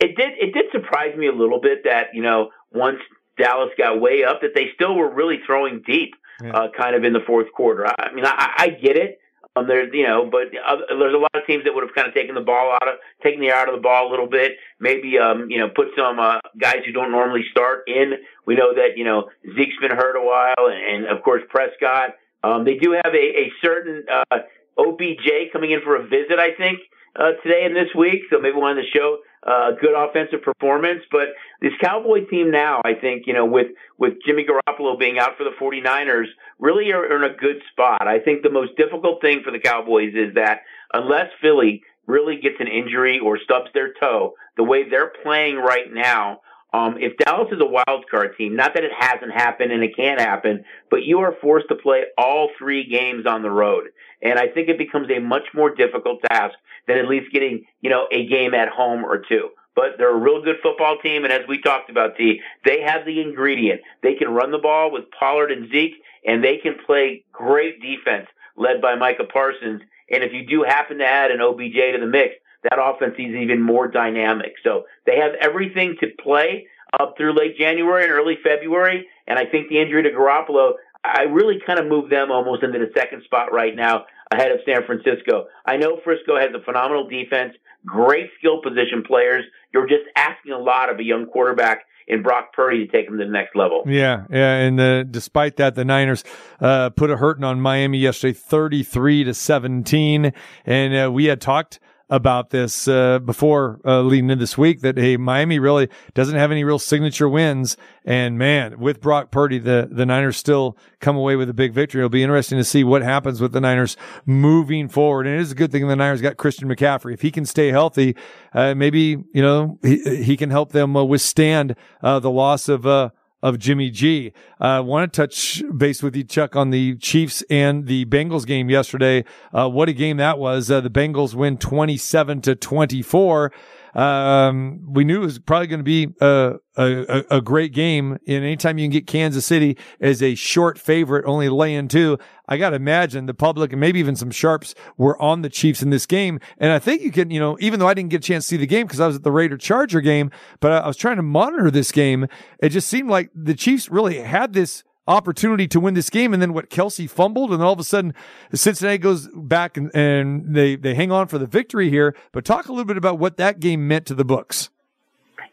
It 0.00 0.16
did 0.16 0.32
it 0.38 0.52
did 0.54 0.66
surprise 0.72 1.16
me 1.16 1.26
a 1.28 1.32
little 1.32 1.60
bit 1.60 1.84
that 1.84 2.08
you 2.14 2.22
know 2.22 2.50
once 2.72 2.98
Dallas 3.38 3.70
got 3.76 4.00
way 4.00 4.24
up 4.24 4.40
that 4.42 4.54
they 4.54 4.68
still 4.74 4.94
were 4.94 5.12
really 5.12 5.38
throwing 5.46 5.82
deep, 5.86 6.14
Yeah. 6.42 6.52
uh, 6.52 6.68
kind 6.76 6.96
of 6.96 7.04
in 7.04 7.12
the 7.12 7.20
fourth 7.26 7.52
quarter. 7.52 7.86
I, 7.86 7.94
I 7.98 8.14
mean, 8.14 8.24
I, 8.26 8.52
I 8.58 8.68
get 8.70 8.96
it. 8.96 9.18
Um, 9.54 9.66
there's, 9.68 9.88
you 9.94 10.06
know, 10.06 10.28
but 10.30 10.48
uh, 10.56 10.76
there's 10.98 11.14
a 11.14 11.18
lot 11.18 11.30
of 11.34 11.46
teams 11.46 11.64
that 11.64 11.74
would 11.74 11.82
have 11.84 11.94
kind 11.94 12.06
of 12.08 12.14
taken 12.14 12.34
the 12.34 12.40
ball 12.42 12.72
out 12.72 12.88
of, 12.88 12.94
taking 13.22 13.40
the 13.40 13.50
out 13.52 13.68
of 13.68 13.74
the 13.74 13.80
ball 13.80 14.08
a 14.08 14.10
little 14.10 14.26
bit. 14.28 14.52
Maybe, 14.80 15.18
um, 15.18 15.50
you 15.50 15.58
know, 15.58 15.68
put 15.68 15.88
some 15.96 16.18
uh, 16.18 16.40
guys 16.60 16.80
who 16.84 16.92
don't 16.92 17.10
normally 17.10 17.42
start 17.50 17.84
in. 17.86 18.12
We 18.46 18.54
know 18.54 18.74
that, 18.74 18.96
you 18.96 19.04
know, 19.04 19.28
Zeke's 19.56 19.76
been 19.80 19.92
hurt 19.92 20.16
a 20.16 20.24
while, 20.24 20.66
and, 20.70 21.04
and 21.06 21.16
of 21.16 21.22
course 21.22 21.42
Prescott. 21.48 22.16
Um, 22.44 22.64
they 22.64 22.74
do 22.76 22.92
have 22.92 23.14
a, 23.14 23.16
a 23.16 23.52
certain 23.62 24.04
uh, 24.12 24.38
OBJ 24.78 25.52
coming 25.52 25.70
in 25.72 25.80
for 25.82 25.96
a 25.96 26.02
visit, 26.06 26.38
I 26.38 26.52
think, 26.54 26.80
uh, 27.18 27.32
today 27.42 27.64
and 27.64 27.74
this 27.74 27.88
week. 27.96 28.22
So 28.30 28.38
maybe 28.40 28.56
one 28.56 28.72
of 28.72 28.76
the 28.76 28.88
show 28.94 29.18
uh, 29.46 29.70
good 29.80 29.94
offensive 29.96 30.42
performance. 30.42 31.02
But 31.10 31.28
this 31.60 31.72
Cowboy 31.80 32.26
team 32.26 32.50
now, 32.50 32.80
I 32.84 32.94
think, 32.94 33.24
you 33.26 33.32
know, 33.32 33.46
with, 33.46 33.68
with 33.98 34.14
Jimmy 34.26 34.44
Garoppolo 34.44 34.98
being 34.98 35.18
out 35.18 35.36
for 35.38 35.44
the 35.44 35.54
49ers, 35.60 36.26
really 36.58 36.92
are, 36.92 37.16
in 37.16 37.30
a 37.30 37.34
good 37.34 37.62
spot. 37.70 38.06
I 38.06 38.18
think 38.18 38.42
the 38.42 38.50
most 38.50 38.76
difficult 38.76 39.20
thing 39.20 39.42
for 39.44 39.52
the 39.52 39.60
Cowboys 39.60 40.14
is 40.14 40.34
that 40.34 40.62
unless 40.92 41.30
Philly 41.40 41.82
really 42.06 42.36
gets 42.36 42.56
an 42.60 42.68
injury 42.68 43.20
or 43.22 43.38
stubs 43.38 43.70
their 43.72 43.92
toe, 44.00 44.34
the 44.56 44.64
way 44.64 44.88
they're 44.88 45.12
playing 45.22 45.56
right 45.56 45.92
now, 45.92 46.40
um, 46.76 46.98
if 47.00 47.16
Dallas 47.16 47.48
is 47.52 47.60
a 47.60 47.66
wild 47.66 48.04
card 48.10 48.36
team, 48.36 48.54
not 48.54 48.74
that 48.74 48.84
it 48.84 48.90
hasn't 48.96 49.32
happened 49.32 49.72
and 49.72 49.82
it 49.82 49.96
can 49.96 50.18
happen, 50.18 50.62
but 50.90 51.04
you 51.04 51.20
are 51.20 51.34
forced 51.40 51.68
to 51.68 51.74
play 51.74 52.02
all 52.18 52.50
three 52.58 52.84
games 52.84 53.24
on 53.26 53.42
the 53.42 53.50
road. 53.50 53.84
And 54.20 54.38
I 54.38 54.48
think 54.48 54.68
it 54.68 54.76
becomes 54.76 55.08
a 55.10 55.18
much 55.18 55.44
more 55.54 55.74
difficult 55.74 56.20
task 56.30 56.54
than 56.86 56.98
at 56.98 57.08
least 57.08 57.32
getting, 57.32 57.64
you 57.80 57.88
know, 57.88 58.06
a 58.12 58.26
game 58.26 58.52
at 58.52 58.68
home 58.68 59.04
or 59.04 59.22
two. 59.26 59.48
But 59.74 59.96
they're 59.96 60.14
a 60.14 60.18
real 60.18 60.42
good 60.42 60.56
football 60.62 60.98
team, 60.98 61.24
and 61.24 61.32
as 61.32 61.46
we 61.48 61.60
talked 61.60 61.88
about, 61.88 62.16
T, 62.16 62.40
they 62.64 62.82
have 62.82 63.06
the 63.06 63.20
ingredient. 63.20 63.80
They 64.02 64.14
can 64.14 64.28
run 64.28 64.50
the 64.50 64.58
ball 64.58 64.90
with 64.90 65.04
Pollard 65.18 65.52
and 65.52 65.70
Zeke, 65.70 65.96
and 66.26 66.44
they 66.44 66.58
can 66.58 66.76
play 66.84 67.24
great 67.32 67.80
defense 67.80 68.26
led 68.56 68.82
by 68.82 68.96
Micah 68.96 69.24
Parsons. 69.24 69.82
And 70.10 70.22
if 70.22 70.32
you 70.32 70.46
do 70.46 70.62
happen 70.62 70.98
to 70.98 71.06
add 71.06 71.30
an 71.30 71.40
OBJ 71.40 71.74
to 71.74 71.98
the 72.00 72.06
mix, 72.06 72.34
that 72.70 72.78
offense 72.82 73.14
is 73.18 73.34
even 73.34 73.62
more 73.62 73.88
dynamic. 73.88 74.54
So 74.62 74.84
they 75.06 75.16
have 75.16 75.32
everything 75.40 75.96
to 76.00 76.06
play 76.22 76.66
up 76.98 77.14
through 77.16 77.34
late 77.34 77.58
January 77.58 78.04
and 78.04 78.12
early 78.12 78.36
February. 78.42 79.06
And 79.26 79.38
I 79.38 79.44
think 79.44 79.68
the 79.68 79.80
injury 79.80 80.02
to 80.04 80.10
Garoppolo, 80.10 80.74
I 81.04 81.22
really 81.22 81.58
kind 81.66 81.78
of 81.78 81.86
moved 81.86 82.10
them 82.12 82.30
almost 82.30 82.62
into 82.62 82.78
the 82.78 82.90
second 82.96 83.22
spot 83.24 83.52
right 83.52 83.74
now 83.74 84.04
ahead 84.32 84.50
of 84.50 84.58
San 84.64 84.84
Francisco. 84.86 85.46
I 85.64 85.76
know 85.76 86.00
Frisco 86.02 86.38
has 86.38 86.50
a 86.54 86.64
phenomenal 86.64 87.08
defense, 87.08 87.54
great 87.84 88.30
skill 88.38 88.60
position 88.62 89.04
players. 89.06 89.44
You're 89.72 89.88
just 89.88 90.04
asking 90.16 90.52
a 90.52 90.58
lot 90.58 90.90
of 90.90 90.98
a 90.98 91.04
young 91.04 91.26
quarterback 91.26 91.86
in 92.08 92.22
Brock 92.22 92.52
Purdy 92.52 92.86
to 92.86 92.92
take 92.92 93.08
them 93.08 93.18
to 93.18 93.24
the 93.24 93.30
next 93.30 93.56
level. 93.56 93.82
Yeah, 93.84 94.26
yeah, 94.30 94.54
and 94.58 94.78
the, 94.78 95.06
despite 95.08 95.56
that, 95.56 95.74
the 95.74 95.84
Niners 95.84 96.22
uh, 96.60 96.90
put 96.90 97.10
a 97.10 97.16
hurting 97.16 97.42
on 97.42 97.60
Miami 97.60 97.98
yesterday, 97.98 98.32
thirty-three 98.32 99.24
to 99.24 99.34
seventeen, 99.34 100.32
and 100.64 100.96
uh, 100.96 101.10
we 101.10 101.24
had 101.24 101.40
talked 101.40 101.80
about 102.08 102.50
this 102.50 102.86
uh, 102.86 103.18
before 103.18 103.80
uh, 103.84 104.00
leading 104.00 104.30
into 104.30 104.40
this 104.40 104.56
week 104.56 104.80
that 104.80 104.96
hey 104.96 105.16
Miami 105.16 105.58
really 105.58 105.88
doesn't 106.14 106.36
have 106.36 106.52
any 106.52 106.62
real 106.62 106.78
signature 106.78 107.28
wins. 107.28 107.76
And 108.04 108.38
man 108.38 108.78
with 108.78 109.00
Brock 109.00 109.30
Purdy 109.32 109.58
the 109.58 109.88
the 109.90 110.06
Niners 110.06 110.36
still 110.36 110.76
come 111.00 111.16
away 111.16 111.34
with 111.36 111.48
a 111.48 111.54
big 111.54 111.72
victory. 111.72 112.00
It'll 112.00 112.08
be 112.08 112.22
interesting 112.22 112.58
to 112.58 112.64
see 112.64 112.84
what 112.84 113.02
happens 113.02 113.40
with 113.40 113.52
the 113.52 113.60
Niners 113.60 113.96
moving 114.24 114.88
forward. 114.88 115.26
And 115.26 115.36
it 115.36 115.40
is 115.40 115.52
a 115.52 115.56
good 115.56 115.72
thing 115.72 115.88
the 115.88 115.96
Niners 115.96 116.22
got 116.22 116.36
Christian 116.36 116.68
McCaffrey. 116.68 117.14
If 117.14 117.22
he 117.22 117.30
can 117.30 117.44
stay 117.44 117.68
healthy 117.68 118.14
uh, 118.52 118.74
maybe 118.74 119.18
you 119.32 119.42
know 119.42 119.78
he, 119.82 120.22
he 120.22 120.36
can 120.36 120.50
help 120.50 120.72
them 120.72 120.96
uh, 120.96 121.04
withstand 121.04 121.76
uh, 122.02 122.18
the 122.18 122.30
loss 122.30 122.68
of 122.68 122.86
uh, 122.86 123.10
of 123.42 123.58
Jimmy 123.58 123.90
G. 123.90 124.32
I 124.58 124.76
uh, 124.76 124.82
want 124.82 125.12
to 125.12 125.20
touch 125.20 125.62
base 125.76 126.02
with 126.02 126.16
you, 126.16 126.24
Chuck, 126.24 126.56
on 126.56 126.70
the 126.70 126.96
Chiefs 126.96 127.42
and 127.50 127.86
the 127.86 128.04
Bengals 128.06 128.46
game 128.46 128.70
yesterday. 128.70 129.24
Uh, 129.52 129.68
what 129.68 129.88
a 129.88 129.92
game 129.92 130.16
that 130.16 130.38
was. 130.38 130.70
Uh, 130.70 130.80
the 130.80 130.90
Bengals 130.90 131.34
win 131.34 131.58
27 131.58 132.40
to 132.42 132.54
24. 132.54 133.52
Um, 133.96 134.92
we 134.92 135.04
knew 135.04 135.22
it 135.22 135.24
was 135.24 135.38
probably 135.38 135.68
going 135.68 135.80
to 135.80 135.82
be 135.82 136.08
a, 136.20 136.56
a, 136.76 137.24
a, 137.30 137.40
great 137.40 137.72
game. 137.72 138.18
And 138.26 138.44
anytime 138.44 138.76
you 138.76 138.84
can 138.84 138.90
get 138.90 139.06
Kansas 139.06 139.46
City 139.46 139.78
as 140.02 140.22
a 140.22 140.34
short 140.34 140.78
favorite, 140.78 141.24
only 141.26 141.48
laying 141.48 141.88
two, 141.88 142.18
I 142.46 142.58
got 142.58 142.70
to 142.70 142.76
imagine 142.76 143.24
the 143.24 143.32
public 143.32 143.72
and 143.72 143.80
maybe 143.80 143.98
even 143.98 144.14
some 144.14 144.30
sharps 144.30 144.74
were 144.98 145.20
on 145.20 145.40
the 145.40 145.48
Chiefs 145.48 145.80
in 145.80 145.88
this 145.88 146.04
game. 146.04 146.40
And 146.58 146.72
I 146.72 146.78
think 146.78 147.00
you 147.00 147.10
can, 147.10 147.30
you 147.30 147.40
know, 147.40 147.56
even 147.58 147.80
though 147.80 147.88
I 147.88 147.94
didn't 147.94 148.10
get 148.10 148.18
a 148.18 148.26
chance 148.26 148.44
to 148.44 148.48
see 148.48 148.56
the 148.58 148.66
game 148.66 148.86
because 148.86 149.00
I 149.00 149.06
was 149.06 149.16
at 149.16 149.22
the 149.22 149.32
Raider 149.32 149.56
Charger 149.56 150.02
game, 150.02 150.30
but 150.60 150.72
I, 150.72 150.78
I 150.80 150.86
was 150.88 150.98
trying 150.98 151.16
to 151.16 151.22
monitor 151.22 151.70
this 151.70 151.90
game. 151.90 152.26
It 152.58 152.68
just 152.68 152.88
seemed 152.88 153.08
like 153.08 153.30
the 153.34 153.54
Chiefs 153.54 153.88
really 153.88 154.18
had 154.18 154.52
this 154.52 154.84
opportunity 155.06 155.68
to 155.68 155.80
win 155.80 155.94
this 155.94 156.10
game. 156.10 156.32
And 156.32 156.42
then 156.42 156.52
what 156.52 156.70
Kelce 156.70 157.08
fumbled 157.08 157.52
and 157.52 157.62
all 157.62 157.72
of 157.72 157.78
a 157.78 157.84
sudden 157.84 158.14
Cincinnati 158.52 158.98
goes 158.98 159.28
back 159.34 159.76
and, 159.76 159.94
and 159.94 160.54
they, 160.54 160.76
they 160.76 160.94
hang 160.94 161.12
on 161.12 161.28
for 161.28 161.38
the 161.38 161.46
victory 161.46 161.90
here. 161.90 162.14
But 162.32 162.44
talk 162.44 162.66
a 162.68 162.72
little 162.72 162.84
bit 162.84 162.96
about 162.96 163.18
what 163.18 163.36
that 163.36 163.60
game 163.60 163.86
meant 163.86 164.06
to 164.06 164.14
the 164.14 164.24
books. 164.24 164.70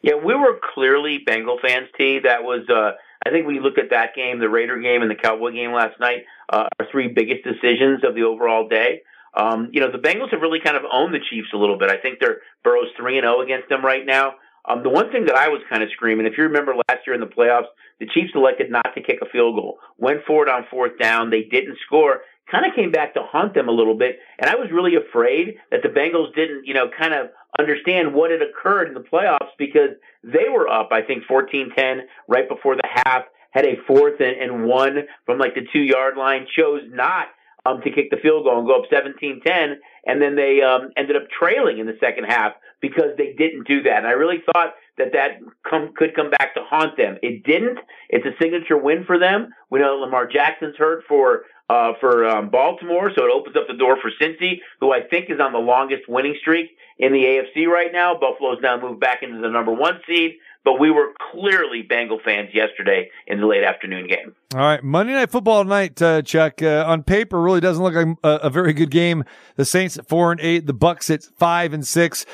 Yeah, 0.01 0.15
we 0.15 0.35
were 0.35 0.59
clearly 0.73 1.19
Bengal 1.25 1.59
fans, 1.61 1.87
T. 1.97 2.19
That 2.23 2.43
was, 2.43 2.67
uh, 2.69 2.91
I 3.25 3.29
think 3.29 3.45
when 3.45 3.55
you 3.55 3.61
look 3.61 3.77
at 3.77 3.91
that 3.91 4.15
game, 4.15 4.39
the 4.39 4.49
Raider 4.49 4.79
game 4.79 5.01
and 5.01 5.09
the 5.09 5.15
Cowboy 5.15 5.51
game 5.51 5.71
last 5.71 5.97
night, 5.99 6.23
uh, 6.49 6.67
our 6.77 6.87
three 6.91 7.07
biggest 7.07 7.43
decisions 7.43 8.03
of 8.03 8.13
the 8.13 8.23
overall 8.23 8.67
day. 8.67 9.03
Um, 9.33 9.69
you 9.71 9.79
know, 9.79 9.91
the 9.91 9.97
Bengals 9.97 10.31
have 10.31 10.41
really 10.41 10.59
kind 10.59 10.77
of 10.77 10.83
owned 10.91 11.13
the 11.13 11.19
Chiefs 11.29 11.47
a 11.53 11.57
little 11.57 11.77
bit. 11.77 11.89
I 11.89 11.97
think 11.97 12.19
they're 12.19 12.39
Burrow's 12.63 12.89
3 12.97 13.17
and 13.17 13.25
0 13.25 13.41
against 13.41 13.69
them 13.69 13.83
right 13.83 14.05
now. 14.05 14.33
Um, 14.65 14.81
the 14.81 14.89
one 14.89 15.11
thing 15.11 15.25
that 15.25 15.35
I 15.35 15.49
was 15.49 15.61
kind 15.69 15.83
of 15.83 15.89
screaming, 15.91 16.25
if 16.25 16.37
you 16.37 16.45
remember 16.45 16.73
last 16.75 17.05
year 17.05 17.13
in 17.13 17.19
the 17.19 17.27
playoffs, 17.27 17.67
the 17.99 18.07
Chiefs 18.07 18.31
elected 18.33 18.71
not 18.71 18.95
to 18.95 19.01
kick 19.01 19.19
a 19.21 19.29
field 19.29 19.55
goal, 19.55 19.79
went 19.97 20.23
forward 20.25 20.47
on 20.47 20.65
fourth 20.71 20.97
down, 20.99 21.29
they 21.29 21.43
didn't 21.43 21.77
score, 21.85 22.21
kind 22.49 22.65
of 22.65 22.75
came 22.75 22.91
back 22.91 23.13
to 23.15 23.21
haunt 23.21 23.53
them 23.53 23.67
a 23.67 23.71
little 23.71 23.97
bit. 23.97 24.19
And 24.39 24.49
I 24.49 24.55
was 24.55 24.69
really 24.71 24.95
afraid 24.95 25.55
that 25.71 25.81
the 25.83 25.89
Bengals 25.89 26.33
didn't, 26.35 26.65
you 26.65 26.73
know, 26.73 26.89
kind 26.97 27.13
of 27.13 27.27
understand 27.59 28.13
what 28.13 28.31
had 28.31 28.41
occurred 28.41 28.87
in 28.87 28.93
the 28.93 29.01
playoffs 29.01 29.51
because 29.57 29.91
they 30.23 30.49
were 30.49 30.69
up, 30.69 30.89
I 30.91 31.01
think, 31.01 31.23
14-10 31.29 32.01
right 32.27 32.47
before 32.47 32.75
the 32.75 32.87
half, 33.05 33.23
had 33.51 33.65
a 33.65 33.75
fourth 33.85 34.19
and, 34.19 34.41
and 34.41 34.65
one 34.65 35.03
from 35.25 35.37
like 35.37 35.53
the 35.53 35.67
two 35.71 35.81
yard 35.81 36.17
line, 36.17 36.47
chose 36.57 36.81
not 36.89 37.27
um, 37.65 37.81
to 37.81 37.91
kick 37.91 38.09
the 38.09 38.17
field 38.17 38.45
goal 38.45 38.59
and 38.59 38.67
go 38.67 38.81
up 38.81 38.89
17-10. 38.91 39.75
And 40.05 40.21
then 40.21 40.35
they 40.35 40.61
um, 40.61 40.89
ended 40.97 41.15
up 41.15 41.23
trailing 41.29 41.77
in 41.77 41.85
the 41.85 41.97
second 41.99 42.25
half 42.25 42.53
because 42.83 43.15
they 43.17 43.33
didn't 43.37 43.65
do 43.65 43.81
that. 43.83 43.99
And 43.99 44.07
I 44.07 44.11
really 44.11 44.43
thought 44.45 44.75
that 44.97 45.13
that 45.13 45.39
come, 45.67 45.93
could 45.95 46.13
come 46.13 46.29
back 46.29 46.53
to 46.55 46.59
haunt 46.69 46.97
them. 46.97 47.17
It 47.23 47.45
didn't. 47.45 47.79
It's 48.09 48.25
a 48.25 48.35
signature 48.39 48.77
win 48.77 49.05
for 49.05 49.17
them. 49.17 49.53
We 49.71 49.79
know 49.79 49.95
Lamar 49.95 50.27
Jackson's 50.27 50.75
hurt 50.75 51.05
for 51.07 51.43
uh, 51.69 51.93
for 52.01 52.27
um, 52.27 52.49
Baltimore, 52.49 53.09
so 53.15 53.23
it 53.23 53.31
opens 53.33 53.55
up 53.55 53.67
the 53.69 53.77
door 53.77 53.97
for 54.01 54.11
Cincy, 54.21 54.59
who 54.81 54.91
I 54.91 54.99
think 55.09 55.29
is 55.29 55.39
on 55.39 55.53
the 55.53 55.59
longest 55.59 56.03
winning 56.09 56.35
streak 56.41 56.71
in 56.99 57.13
the 57.13 57.23
AFC 57.23 57.67
right 57.67 57.91
now. 57.91 58.19
Buffalo's 58.19 58.59
now 58.61 58.79
moved 58.79 58.99
back 58.99 59.23
into 59.23 59.39
the 59.39 59.49
number 59.49 59.71
one 59.71 60.01
seed 60.05 60.33
but 60.63 60.79
we 60.79 60.91
were 60.91 61.13
clearly 61.31 61.81
Bengal 61.81 62.19
fans 62.23 62.49
yesterday 62.53 63.09
in 63.27 63.39
the 63.39 63.45
late 63.45 63.63
afternoon 63.63 64.07
game. 64.07 64.33
All 64.53 64.61
right, 64.61 64.83
Monday 64.83 65.13
Night 65.13 65.29
Football 65.29 65.63
tonight, 65.63 66.01
uh, 66.01 66.21
Chuck. 66.21 66.61
Uh, 66.61 66.85
on 66.87 67.03
paper, 67.03 67.41
really 67.41 67.59
doesn't 67.59 67.83
look 67.83 67.93
like 67.93 68.17
a, 68.23 68.47
a, 68.47 68.49
very 68.49 68.73
good 68.73 68.91
game. 68.91 69.23
The 69.55 69.65
Saints 69.65 69.97
at 69.97 70.07
four 70.07 70.31
and 70.31 70.39
eight, 70.41 70.65
the 70.65 70.73
Bucks 70.73 71.09
at 71.09 71.23
five 71.23 71.73
and 71.73 71.85
six. 71.85 72.25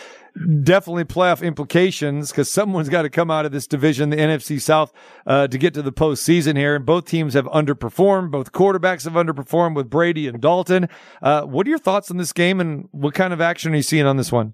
Definitely 0.63 1.03
playoff 1.03 1.43
implications 1.43 2.31
because 2.31 2.49
someone's 2.49 2.87
got 2.87 3.01
to 3.01 3.09
come 3.09 3.29
out 3.29 3.45
of 3.45 3.51
this 3.51 3.67
division, 3.67 4.09
the 4.09 4.15
NFC 4.15 4.61
South, 4.61 4.93
uh, 5.27 5.47
to 5.47 5.57
get 5.57 5.73
to 5.73 5.81
the 5.81 5.91
postseason 5.91 6.55
here. 6.55 6.75
And 6.75 6.85
both 6.85 7.05
teams 7.05 7.33
have 7.33 7.45
underperformed. 7.47 8.31
Both 8.31 8.53
quarterbacks 8.53 9.03
have 9.03 9.13
underperformed 9.13 9.75
with 9.75 9.89
Brady 9.89 10.27
and 10.27 10.39
Dalton. 10.39 10.87
Uh, 11.21 11.41
what 11.41 11.67
are 11.67 11.69
your 11.69 11.79
thoughts 11.79 12.09
on 12.09 12.17
this 12.17 12.31
game, 12.31 12.61
and 12.61 12.87
what 12.91 13.13
kind 13.13 13.33
of 13.33 13.41
action 13.41 13.73
are 13.73 13.77
you 13.77 13.83
seeing 13.83 14.05
on 14.05 14.15
this 14.15 14.31
one? 14.31 14.53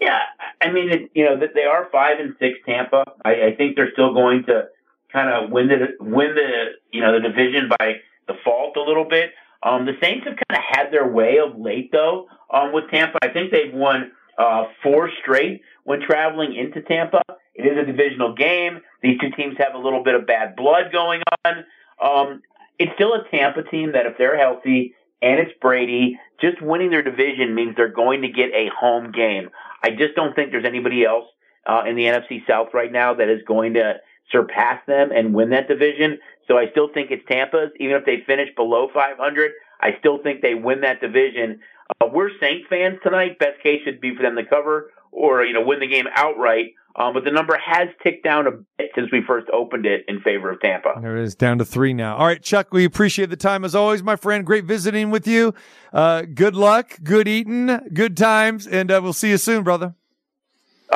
Yeah, 0.00 0.20
I 0.60 0.70
mean, 0.70 0.90
it, 0.90 1.10
you 1.14 1.24
know, 1.24 1.36
they 1.36 1.64
are 1.64 1.88
five 1.90 2.20
and 2.20 2.34
six 2.38 2.58
Tampa. 2.64 3.04
I, 3.24 3.46
I 3.46 3.54
think 3.56 3.74
they're 3.74 3.92
still 3.92 4.14
going 4.14 4.44
to 4.44 4.68
kind 5.12 5.30
of 5.30 5.50
win 5.50 5.68
the 5.68 6.04
win 6.04 6.34
the 6.34 6.74
you 6.92 7.00
know 7.00 7.12
the 7.12 7.28
division 7.28 7.70
by 7.78 7.94
default 8.28 8.76
a 8.76 8.82
little 8.82 9.08
bit. 9.08 9.30
Um, 9.62 9.86
the 9.86 9.94
Saints 10.00 10.26
have 10.26 10.36
kind 10.36 10.58
of 10.58 10.64
had 10.68 10.92
their 10.92 11.08
way 11.08 11.38
of 11.38 11.58
late 11.58 11.90
though 11.90 12.26
um, 12.52 12.72
with 12.72 12.90
Tampa. 12.90 13.18
I 13.22 13.28
think 13.28 13.50
they've 13.50 13.72
won 13.72 14.12
uh, 14.38 14.64
four 14.82 15.10
straight 15.22 15.62
when 15.84 16.00
traveling 16.00 16.54
into 16.56 16.82
Tampa. 16.82 17.22
It 17.54 17.62
is 17.62 17.78
a 17.78 17.86
divisional 17.86 18.34
game. 18.34 18.80
These 19.02 19.20
two 19.20 19.30
teams 19.30 19.56
have 19.58 19.74
a 19.74 19.78
little 19.78 20.02
bit 20.02 20.14
of 20.14 20.26
bad 20.26 20.56
blood 20.56 20.90
going 20.92 21.22
on. 21.44 21.64
Um, 22.02 22.42
it's 22.78 22.92
still 22.94 23.14
a 23.14 23.28
Tampa 23.30 23.62
team 23.62 23.92
that 23.92 24.06
if 24.06 24.18
they're 24.18 24.38
healthy 24.38 24.94
and 25.22 25.40
it's 25.40 25.52
Brady, 25.60 26.18
just 26.40 26.60
winning 26.60 26.90
their 26.90 27.02
division 27.02 27.54
means 27.54 27.76
they're 27.76 27.88
going 27.88 28.22
to 28.22 28.28
get 28.28 28.50
a 28.52 28.68
home 28.78 29.12
game. 29.12 29.50
I 29.82 29.90
just 29.90 30.14
don't 30.16 30.34
think 30.34 30.50
there's 30.50 30.66
anybody 30.66 31.04
else 31.04 31.26
uh, 31.66 31.82
in 31.86 31.96
the 31.96 32.04
NFC 32.04 32.46
South 32.46 32.68
right 32.74 32.92
now 32.92 33.14
that 33.14 33.28
is 33.28 33.40
going 33.46 33.74
to 33.74 33.94
surpass 34.30 34.80
them 34.86 35.12
and 35.12 35.34
win 35.34 35.50
that 35.50 35.68
division. 35.68 36.18
So 36.48 36.58
I 36.58 36.70
still 36.70 36.88
think 36.92 37.10
it's 37.10 37.26
Tampa's. 37.28 37.70
Even 37.78 37.96
if 37.96 38.04
they 38.04 38.22
finish 38.26 38.48
below 38.56 38.88
500, 38.92 39.52
I 39.80 39.90
still 39.98 40.18
think 40.22 40.42
they 40.42 40.54
win 40.54 40.80
that 40.82 41.00
division. 41.00 41.60
Uh, 42.00 42.06
we're 42.12 42.30
Saint 42.40 42.66
fans 42.68 42.98
tonight. 43.02 43.38
Best 43.38 43.62
case 43.62 43.80
should 43.84 44.00
be 44.00 44.14
for 44.16 44.22
them 44.22 44.36
to 44.36 44.44
cover 44.44 44.90
or 45.12 45.44
you 45.44 45.52
know 45.52 45.64
win 45.64 45.80
the 45.80 45.86
game 45.86 46.06
outright. 46.14 46.74
Um, 46.96 47.12
but 47.12 47.24
the 47.24 47.32
number 47.32 47.58
has 47.58 47.88
ticked 48.04 48.22
down 48.22 48.46
a 48.46 48.52
bit 48.52 48.90
since 48.94 49.10
we 49.10 49.20
first 49.26 49.48
opened 49.52 49.84
it 49.84 50.04
in 50.06 50.20
favor 50.20 50.52
of 50.52 50.60
Tampa. 50.60 50.94
There 51.00 51.16
it 51.16 51.24
is, 51.24 51.34
down 51.34 51.58
to 51.58 51.64
three 51.64 51.92
now. 51.92 52.16
All 52.16 52.26
right, 52.26 52.40
Chuck, 52.40 52.72
we 52.72 52.84
appreciate 52.84 53.30
the 53.30 53.36
time 53.36 53.64
as 53.64 53.74
always, 53.74 54.00
my 54.00 54.14
friend. 54.14 54.46
Great 54.46 54.64
visiting 54.64 55.10
with 55.10 55.26
you. 55.26 55.54
Uh, 55.92 56.22
good 56.22 56.54
luck, 56.54 56.96
good 57.02 57.26
eating, 57.26 57.66
good 57.92 58.16
times, 58.16 58.68
and 58.68 58.92
uh, 58.92 59.00
we'll 59.02 59.12
see 59.12 59.30
you 59.30 59.38
soon, 59.38 59.64
brother. 59.64 59.96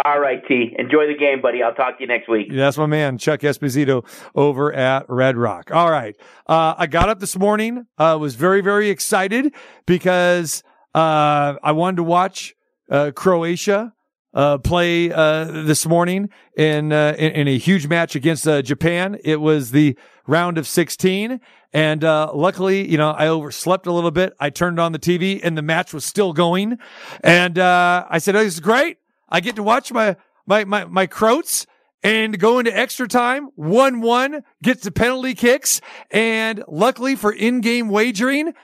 All 0.05 0.20
right, 0.20 0.40
T. 0.46 0.77
Enjoy 0.79 1.09
the 1.09 1.16
game, 1.18 1.40
buddy. 1.40 1.64
I'll 1.64 1.74
talk 1.74 1.96
to 1.96 2.05
you 2.05 2.07
next 2.07 2.29
week. 2.29 2.48
That's 2.53 2.79
my 2.79 2.87
man, 2.87 3.18
Chuck 3.18 3.40
Esposito 3.40 4.05
over 4.37 4.72
at 4.72 5.05
Red 5.09 5.37
Rock. 5.37 5.72
All 5.72 5.90
right. 5.90 6.14
Uh, 6.46 6.74
I 6.79 6.87
got 6.87 7.09
up 7.09 7.18
this 7.18 7.37
morning, 7.37 7.87
uh, 7.96 8.16
was 8.20 8.37
very, 8.37 8.61
very 8.61 8.90
excited 8.90 9.53
because, 9.87 10.62
uh, 10.94 11.55
I 11.62 11.72
wanted 11.72 11.96
to 11.96 12.03
watch, 12.05 12.55
uh, 12.90 13.11
Croatia, 13.14 13.92
uh, 14.35 14.59
play, 14.59 15.11
uh, 15.11 15.44
this 15.44 15.87
morning 15.87 16.29
in, 16.57 16.92
uh, 16.92 17.14
in, 17.18 17.33
in, 17.33 17.48
a 17.48 17.59
huge 17.59 17.87
match 17.87 18.14
against, 18.14 18.44
Japan. 18.64 19.18
It 19.24 19.40
was 19.40 19.70
the 19.70 19.96
round 20.27 20.59
of 20.59 20.66
16. 20.66 21.40
And, 21.72 22.05
uh, 22.05 22.33
luckily, 22.35 22.88
you 22.88 22.96
know, 22.96 23.11
I 23.11 23.29
overslept 23.29 23.87
a 23.87 23.92
little 23.92 24.11
bit. 24.11 24.35
I 24.40 24.51
turned 24.51 24.81
on 24.81 24.92
the 24.92 24.98
TV 24.98 25.40
and 25.42 25.57
the 25.57 25.62
match 25.62 25.92
was 25.92 26.05
still 26.05 26.33
going. 26.33 26.79
And, 27.22 27.59
uh, 27.59 28.07
I 28.09 28.18
said, 28.18 28.37
Oh, 28.37 28.44
this 28.44 28.55
is 28.55 28.61
great. 28.61 28.98
I 29.29 29.40
get 29.40 29.57
to 29.57 29.62
watch 29.62 29.92
my, 29.92 30.16
my, 30.46 30.64
my, 30.64 30.85
my 30.87 31.07
Croats 31.07 31.66
and 32.03 32.38
go 32.38 32.59
into 32.59 32.77
extra 32.77 33.09
time. 33.09 33.51
1-1 33.59 34.42
gets 34.62 34.85
the 34.85 34.90
penalty 34.90 35.35
kicks. 35.35 35.81
And 36.11 36.64
luckily 36.68 37.16
for 37.16 37.33
in-game 37.33 37.88
wagering, 37.88 38.55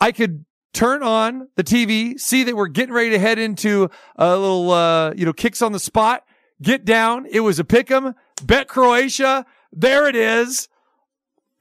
I 0.00 0.12
could 0.12 0.44
turn 0.72 1.02
on 1.02 1.48
the 1.56 1.64
TV, 1.64 2.18
see 2.18 2.44
that 2.44 2.54
we're 2.56 2.68
getting 2.68 2.94
ready 2.94 3.10
to 3.10 3.18
head 3.18 3.38
into 3.38 3.88
a 4.16 4.36
little, 4.36 4.70
uh, 4.70 5.12
you 5.14 5.24
know, 5.24 5.32
kicks 5.32 5.62
on 5.62 5.72
the 5.72 5.78
spot, 5.78 6.22
get 6.62 6.84
down. 6.84 7.26
It 7.30 7.40
was 7.40 7.58
a 7.58 7.64
pick 7.64 7.90
'em, 7.90 8.14
bet 8.44 8.68
Croatia. 8.68 9.44
There 9.72 10.08
it 10.08 10.16
is. 10.16 10.68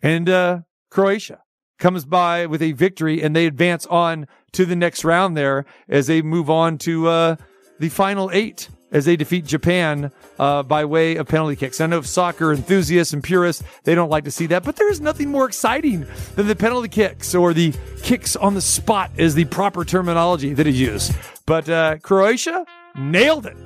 And, 0.01 0.29
uh, 0.29 0.59
Croatia 0.89 1.39
comes 1.79 2.05
by 2.05 2.45
with 2.45 2.61
a 2.61 2.71
victory 2.73 3.21
and 3.21 3.35
they 3.35 3.45
advance 3.45 3.85
on 3.87 4.27
to 4.53 4.65
the 4.65 4.75
next 4.75 5.03
round 5.03 5.35
there 5.37 5.65
as 5.87 6.07
they 6.07 6.21
move 6.21 6.49
on 6.49 6.77
to, 6.79 7.07
uh, 7.07 7.35
the 7.79 7.89
final 7.89 8.29
eight 8.33 8.69
as 8.91 9.05
they 9.05 9.15
defeat 9.15 9.45
Japan 9.45 10.11
uh, 10.39 10.63
by 10.63 10.85
way 10.85 11.15
of 11.17 11.27
penalty 11.27 11.55
kicks. 11.55 11.81
I 11.81 11.87
know 11.87 12.01
soccer 12.01 12.53
enthusiasts 12.53 13.13
and 13.13 13.23
purists, 13.23 13.63
they 13.83 13.95
don't 13.95 14.09
like 14.09 14.23
to 14.25 14.31
see 14.31 14.45
that, 14.47 14.63
but 14.63 14.75
there 14.75 14.89
is 14.89 15.01
nothing 15.01 15.29
more 15.29 15.45
exciting 15.45 16.05
than 16.35 16.47
the 16.47 16.55
penalty 16.55 16.87
kicks 16.87 17.35
or 17.35 17.53
the 17.53 17.73
kicks 18.03 18.35
on 18.35 18.53
the 18.53 18.61
spot 18.61 19.11
is 19.17 19.35
the 19.35 19.45
proper 19.45 19.83
terminology 19.83 20.53
that 20.53 20.67
is 20.67 20.79
used. 20.79 21.13
But 21.45 21.69
uh, 21.69 21.97
Croatia 22.01 22.65
nailed 22.97 23.45
it 23.45 23.57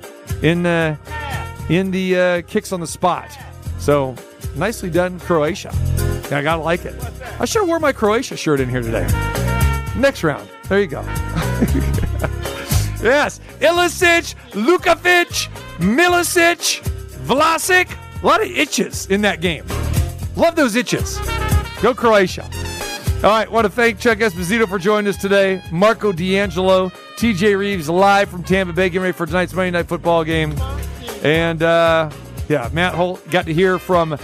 in, 0.42 0.66
uh, 0.66 0.96
in 1.68 1.90
the 1.90 2.16
uh, 2.16 2.42
kicks 2.42 2.72
on 2.72 2.80
the 2.80 2.86
spot. 2.86 3.36
So 3.78 4.16
nicely 4.56 4.90
done, 4.90 5.18
Croatia. 5.20 5.72
I 6.30 6.42
gotta 6.42 6.62
like 6.62 6.84
it. 6.84 6.94
I 7.38 7.44
sure 7.44 7.64
wore 7.64 7.78
my 7.78 7.92
Croatia 7.92 8.36
shirt 8.36 8.60
in 8.60 8.68
here 8.68 8.80
today. 8.80 9.06
Next 9.96 10.24
round. 10.24 10.48
There 10.68 10.80
you 10.80 10.86
go. 10.86 11.02
Yes. 13.02 13.40
Ilicic, 13.60 14.34
Lukovic, 14.52 15.48
Milicic, 15.78 16.80
Vlasic. 17.26 17.96
A 18.22 18.26
lot 18.26 18.40
of 18.40 18.48
itches 18.48 19.06
in 19.06 19.22
that 19.22 19.40
game. 19.40 19.64
Love 20.36 20.54
those 20.54 20.76
itches. 20.76 21.18
Go 21.80 21.92
Croatia. 21.94 22.48
All 23.16 23.30
right. 23.30 23.50
Want 23.50 23.64
to 23.64 23.70
thank 23.70 23.98
Chuck 23.98 24.18
Esposito 24.18 24.68
for 24.68 24.78
joining 24.78 25.08
us 25.08 25.16
today. 25.16 25.62
Marco 25.72 26.12
D'Angelo, 26.12 26.90
TJ 27.16 27.58
Reeves 27.58 27.88
live 27.88 28.28
from 28.28 28.44
Tampa 28.44 28.72
Bay, 28.72 28.88
getting 28.88 29.02
ready 29.02 29.12
for 29.12 29.26
tonight's 29.26 29.52
Monday 29.52 29.72
Night 29.72 29.88
Football 29.88 30.24
game. 30.24 30.54
And, 31.22 31.62
uh, 31.62 32.10
yeah, 32.48 32.68
Matt 32.72 32.94
Holt 32.94 33.28
got 33.30 33.46
to 33.46 33.54
hear 33.54 33.78
from 33.78 34.16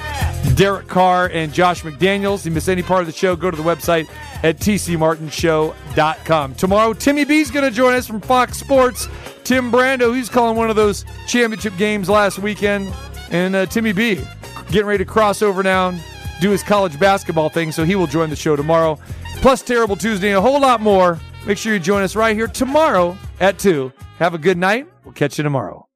Derek 0.55 0.87
Carr 0.89 1.31
and 1.33 1.53
Josh 1.53 1.83
McDaniels. 1.83 2.41
If 2.41 2.47
you 2.47 2.51
miss 2.53 2.69
any 2.69 2.83
part 2.83 3.01
of 3.01 3.07
the 3.07 3.13
show, 3.13 3.37
go 3.37 3.51
to 3.51 3.57
the 3.57 3.63
website 3.63 4.09
at 4.43 4.59
tcmartinshow.com. 4.59 6.55
Tomorrow, 6.55 6.93
Timmy 6.95 7.25
B's 7.25 7.51
going 7.51 7.65
to 7.65 7.71
join 7.71 7.95
us 7.95 8.07
from 8.07 8.21
Fox 8.21 8.59
Sports. 8.59 9.09
Tim 9.45 9.73
Brando, 9.73 10.15
he's 10.15 10.29
calling 10.29 10.57
one 10.57 10.71
of 10.71 10.77
those 10.77 11.05
championship 11.27 11.77
games 11.77 12.09
last 12.09 12.39
weekend. 12.39 12.93
And 13.31 13.55
uh, 13.57 13.67
Timmy 13.67 13.93
B 13.93 14.23
getting 14.71 14.87
ready 14.87 15.05
to 15.05 15.11
cross 15.11 15.43
over 15.43 15.63
now 15.63 15.89
and 15.89 16.03
do 16.41 16.51
his 16.51 16.63
college 16.63 16.99
basketball 17.01 17.49
thing, 17.49 17.73
so 17.73 17.85
he 17.85 17.95
will 17.95 18.07
join 18.07 18.31
the 18.31 18.37
show 18.37 18.57
tomorrow. 18.57 18.99
Plus, 19.37 19.63
Terrible 19.63 19.97
Tuesday 19.97 20.29
and 20.29 20.39
a 20.39 20.41
whole 20.41 20.61
lot 20.61 20.81
more. 20.81 21.19
Make 21.47 21.59
sure 21.59 21.73
you 21.73 21.79
join 21.81 22.03
us 22.03 22.17
right 22.17 22.37
here 22.37 22.49
tomorrow 22.49 23.17
at 23.41 23.59
2. 23.59 23.93
Have 24.19 24.35
a 24.35 24.39
good 24.39 24.59
night. 24.59 24.87
We'll 25.05 25.15
catch 25.15 25.39
you 25.39 25.45
tomorrow. 25.45 25.88